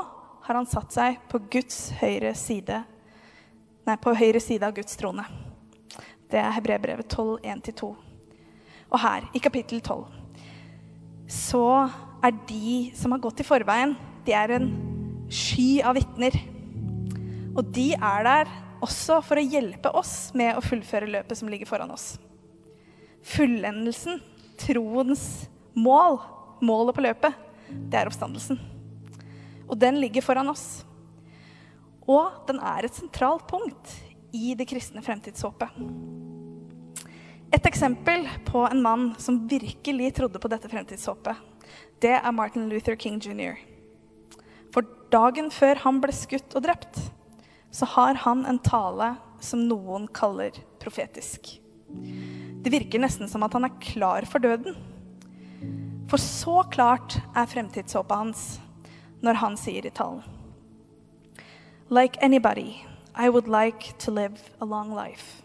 har 0.45 0.59
han 0.59 0.69
satt 0.69 0.93
seg 0.93 1.17
på 1.31 1.41
Guds 1.49 1.89
høyre 1.99 2.35
side 2.37 2.83
nei, 3.85 3.97
på 4.01 4.13
høyre 4.17 4.41
side 4.41 4.65
av 4.65 4.75
Guds 4.77 4.97
trone. 4.99 5.25
Det 6.29 6.41
er 6.41 6.53
Hebrebrevet 6.55 7.09
12, 7.09 7.39
1-2. 7.45 7.91
Og 8.85 8.99
her, 9.01 9.25
i 9.33 9.41
kapittel 9.41 9.81
12, 9.81 10.05
så 11.31 11.63
er 12.25 12.35
de 12.49 12.91
som 12.97 13.13
har 13.13 13.21
gått 13.21 13.41
i 13.41 13.47
forveien, 13.47 13.95
de 14.25 14.33
er 14.33 14.55
en 14.57 14.69
sky 15.29 15.81
av 15.85 15.97
vitner. 15.97 16.37
Og 17.55 17.65
de 17.73 17.91
er 17.95 18.25
der 18.27 18.53
også 18.85 19.21
for 19.25 19.39
å 19.39 19.45
hjelpe 19.45 19.91
oss 19.97 20.33
med 20.37 20.57
å 20.57 20.63
fullføre 20.65 21.09
løpet 21.09 21.39
som 21.39 21.49
ligger 21.49 21.69
foran 21.69 21.93
oss. 21.93 22.15
Fullendelsen, 23.25 24.19
troens 24.61 25.47
mål, 25.73 26.19
målet 26.65 26.97
på 26.97 27.05
løpet, 27.05 27.44
det 27.69 27.99
er 27.99 28.09
oppstandelsen. 28.09 28.59
Og 29.65 29.77
den 29.81 29.99
ligger 30.01 30.25
foran 30.25 30.51
oss. 30.51 30.83
Og 32.05 32.45
den 32.47 32.59
er 32.61 32.85
et 32.85 32.97
sentralt 32.97 33.47
punkt 33.49 33.93
i 34.35 34.53
det 34.57 34.67
kristne 34.69 35.01
fremtidshåpet. 35.05 35.71
Et 37.55 37.67
eksempel 37.69 38.25
på 38.45 38.65
en 38.67 38.81
mann 38.83 39.05
som 39.21 39.39
virkelig 39.49 40.11
trodde 40.17 40.41
på 40.41 40.49
dette 40.51 40.69
fremtidshåpet, 40.69 41.37
det 42.03 42.17
er 42.17 42.35
Martin 42.35 42.67
Luther 42.69 42.97
King 42.99 43.17
jr. 43.23 43.55
For 44.73 44.85
dagen 45.13 45.47
før 45.53 45.79
han 45.85 46.01
ble 46.03 46.13
skutt 46.13 46.57
og 46.57 46.65
drept, 46.65 46.99
så 47.71 47.87
har 47.95 48.19
han 48.25 48.43
en 48.47 48.59
tale 48.59 49.13
som 49.43 49.63
noen 49.69 50.07
kaller 50.15 50.57
profetisk. 50.81 51.55
Det 52.65 52.73
virker 52.73 53.01
nesten 53.01 53.29
som 53.31 53.43
at 53.45 53.55
han 53.55 53.67
er 53.67 53.79
klar 53.83 54.27
for 54.29 54.43
døden. 54.43 54.75
For 56.07 56.17
så 56.17 56.63
klart 56.71 57.21
er 57.35 57.45
fremtidshåpet 57.45 58.17
hans 58.17 58.61
når 59.21 59.33
han 59.33 59.57
sier 59.57 59.85
i 59.85 59.89
talen 59.89 60.23
Like 61.89 62.17
anybody, 62.21 62.85
I 63.15 63.29
would 63.29 63.47
like 63.47 63.93
to 63.99 64.11
live 64.11 64.37
a 64.59 64.65
long 64.65 64.93
life. 64.93 65.43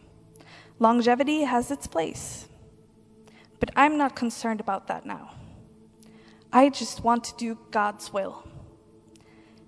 Longevity 0.78 1.44
has 1.44 1.70
its 1.70 1.86
place. 1.86 2.48
But 3.60 3.70
I'm 3.76 3.98
not 3.98 4.14
concerned 4.14 4.60
about 4.60 4.86
that 4.86 5.04
now. 5.04 5.30
I 6.52 6.70
just 6.70 7.04
want 7.04 7.24
to 7.24 7.36
do 7.36 7.58
God's 7.70 8.12
will. 8.12 8.42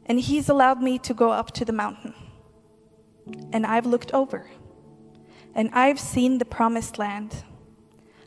And 0.06 0.18
He's 0.18 0.48
allowed 0.48 0.82
me 0.82 0.98
to 0.98 1.14
go 1.14 1.30
up 1.30 1.52
to 1.52 1.64
the 1.64 1.72
mountain. 1.72 2.14
And 3.52 3.66
I've 3.66 3.86
looked 3.86 4.14
over. 4.14 4.46
And 5.54 5.68
I've 5.74 6.00
seen 6.00 6.38
the 6.38 6.46
promised 6.46 6.98
land. 6.98 7.44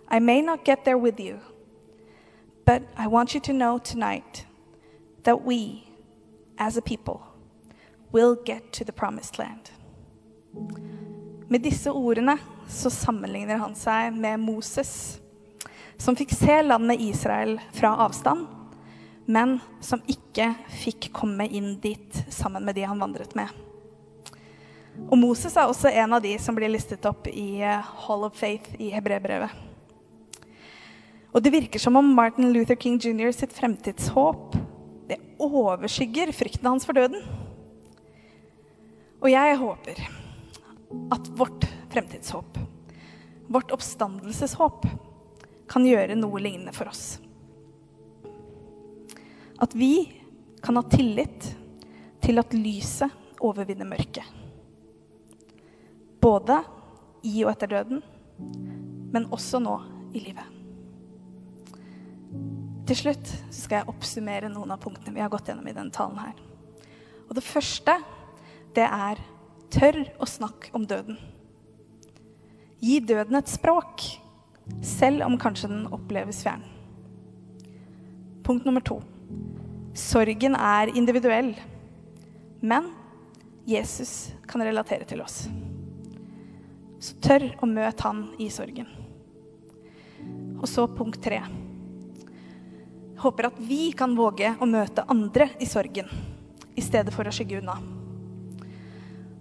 I 0.08 0.20
may 0.20 0.42
not 0.42 0.64
get 0.64 0.86
there 0.86 1.00
with 1.00 1.20
you, 1.20 1.40
but 2.66 2.82
I 2.98 3.08
want 3.08 3.34
you 3.36 3.42
to 3.42 3.54
know 3.54 3.78
tonight 3.78 4.46
that 5.24 5.46
we, 5.46 5.84
as 6.58 6.78
a 6.78 6.82
people, 6.82 7.22
will 8.12 8.36
get 8.46 8.72
to 8.74 8.84
the 8.84 8.92
promised 8.92 9.38
land. 9.38 9.72
Med 11.48 11.62
disse 11.62 11.92
ordene 11.92 12.38
så 12.68 12.90
sammenligner 12.90 13.58
han 13.58 13.76
seg 13.76 14.14
med 14.14 14.40
Moses, 14.40 15.20
som 15.98 16.16
fikk 16.16 16.34
se 16.34 16.62
landet 16.64 17.02
Israel 17.02 17.60
fra 17.74 17.94
avstand, 18.06 18.48
men 19.26 19.60
som 19.82 20.02
ikke 20.10 20.54
fikk 20.82 21.12
komme 21.14 21.48
inn 21.48 21.76
dit 21.82 22.24
sammen 22.30 22.66
med 22.66 22.76
de 22.76 22.86
han 22.86 23.02
vandret 23.02 23.36
med. 23.38 23.50
Og 25.10 25.18
Moses 25.20 25.58
er 25.58 25.68
også 25.68 25.92
en 25.92 26.14
av 26.16 26.24
de 26.24 26.34
som 26.40 26.56
blir 26.56 26.72
listet 26.72 27.06
opp 27.06 27.28
i 27.28 27.60
eh, 27.62 27.94
Hall 28.06 28.24
of 28.26 28.38
Faith 28.40 28.78
i 28.80 28.94
Hebrebrevet. 28.94 29.52
Og 31.36 31.44
det 31.44 31.52
virker 31.52 31.82
som 31.84 31.98
om 32.00 32.14
Martin 32.16 32.54
Luther 32.56 32.78
King 32.80 32.96
jr. 32.96 33.32
sitt 33.36 33.52
fremtidshåp 33.54 34.56
det 35.10 35.18
overskygger 35.44 36.32
frykten 36.34 36.70
hans 36.70 36.88
for 36.88 36.96
døden. 36.96 37.20
Og 39.20 39.28
jeg 39.30 39.58
håper 39.60 40.00
at 41.12 41.28
vårt 41.36 41.68
fremtidshåp, 41.92 42.58
vårt 43.52 43.74
oppstandelseshåp, 43.76 44.88
kan 45.68 45.86
gjøre 45.86 46.16
noe 46.18 46.40
lignende 46.40 46.74
for 46.76 46.88
oss. 46.88 47.18
At 49.60 49.76
vi 49.76 50.08
kan 50.64 50.80
ha 50.80 50.86
tillit 50.88 51.52
til 52.24 52.40
at 52.42 52.56
lyset 52.56 53.42
overvinner 53.44 53.88
mørket. 53.90 54.26
Både 56.22 56.62
i 57.26 57.42
og 57.44 57.52
etter 57.52 57.76
døden, 57.76 58.04
men 59.12 59.32
også 59.34 59.60
nå 59.62 59.80
i 60.16 60.22
livet. 60.30 60.55
Til 62.86 62.98
slutt 63.00 63.32
skal 63.50 63.80
jeg 63.80 63.90
oppsummere 63.90 64.50
noen 64.52 64.76
av 64.76 64.82
punktene 64.84 65.16
vi 65.16 65.24
har 65.24 65.32
gått 65.34 65.50
gjennom 65.50 65.66
i 65.66 65.74
denne 65.74 65.94
talen 65.94 66.20
her. 66.22 66.36
Og 67.26 67.34
det 67.34 67.46
første, 67.46 67.96
det 68.78 68.86
er 68.86 69.22
tørr 69.74 70.04
å 70.22 70.28
snakke 70.30 70.70
om 70.78 70.86
døden. 70.86 71.18
Gi 72.86 73.00
døden 73.02 73.40
et 73.40 73.50
språk, 73.50 74.06
selv 74.86 75.26
om 75.26 75.40
kanskje 75.42 75.72
den 75.72 75.88
oppleves 75.94 76.44
fjern. 76.46 76.62
Punkt 78.46 78.68
nummer 78.68 78.86
to. 78.86 79.00
Sorgen 79.98 80.54
er 80.54 80.94
individuell, 80.94 81.56
men 82.62 82.92
Jesus 83.66 84.36
kan 84.46 84.62
relatere 84.62 85.10
til 85.10 85.26
oss. 85.26 85.48
Så 87.02 87.18
tørr 87.24 87.50
å 87.58 87.70
møte 87.70 88.06
han 88.06 88.28
i 88.38 88.52
sorgen. 88.54 88.92
Og 90.62 90.70
så 90.70 90.86
punkt 90.90 91.24
tre. 91.26 91.42
Håper 93.26 93.48
at 93.48 93.56
vi 93.58 93.90
kan 93.98 94.12
våge 94.14 94.52
å 94.62 94.68
møte 94.70 95.02
andre 95.10 95.48
i 95.58 95.66
sorgen 95.66 96.12
i 96.78 96.82
stedet 96.86 97.10
for 97.10 97.26
å 97.26 97.32
skygge 97.34 97.58
unna. 97.58 97.80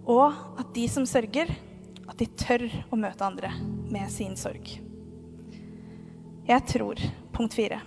Og 0.09 0.33
at 0.57 0.71
de 0.73 0.87
som 0.89 1.05
sørger, 1.05 1.51
at 2.09 2.17
de 2.17 2.25
tør 2.33 2.65
å 2.89 2.97
møte 2.97 3.21
andre 3.27 3.51
med 3.93 4.09
sin 4.09 4.33
sorg. 4.41 4.71
Jeg 6.49 6.65
tror, 6.71 7.03
punkt 7.35 7.53
fire, 7.57 7.77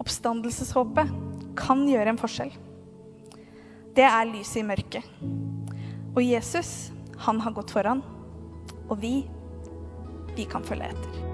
oppstandelseshåpet 0.00 1.16
kan 1.56 1.88
gjøre 1.88 2.12
en 2.12 2.20
forskjell. 2.20 2.52
Det 3.96 4.04
er 4.04 4.28
lyset 4.28 4.60
i 4.60 4.68
mørket. 4.74 5.08
Og 6.12 6.20
Jesus, 6.20 6.92
han 7.24 7.40
har 7.40 7.56
gått 7.56 7.72
foran. 7.72 8.04
Og 8.90 8.96
vi, 9.00 9.16
vi 10.36 10.44
kan 10.52 10.68
følge 10.68 10.92
etter. 10.92 11.29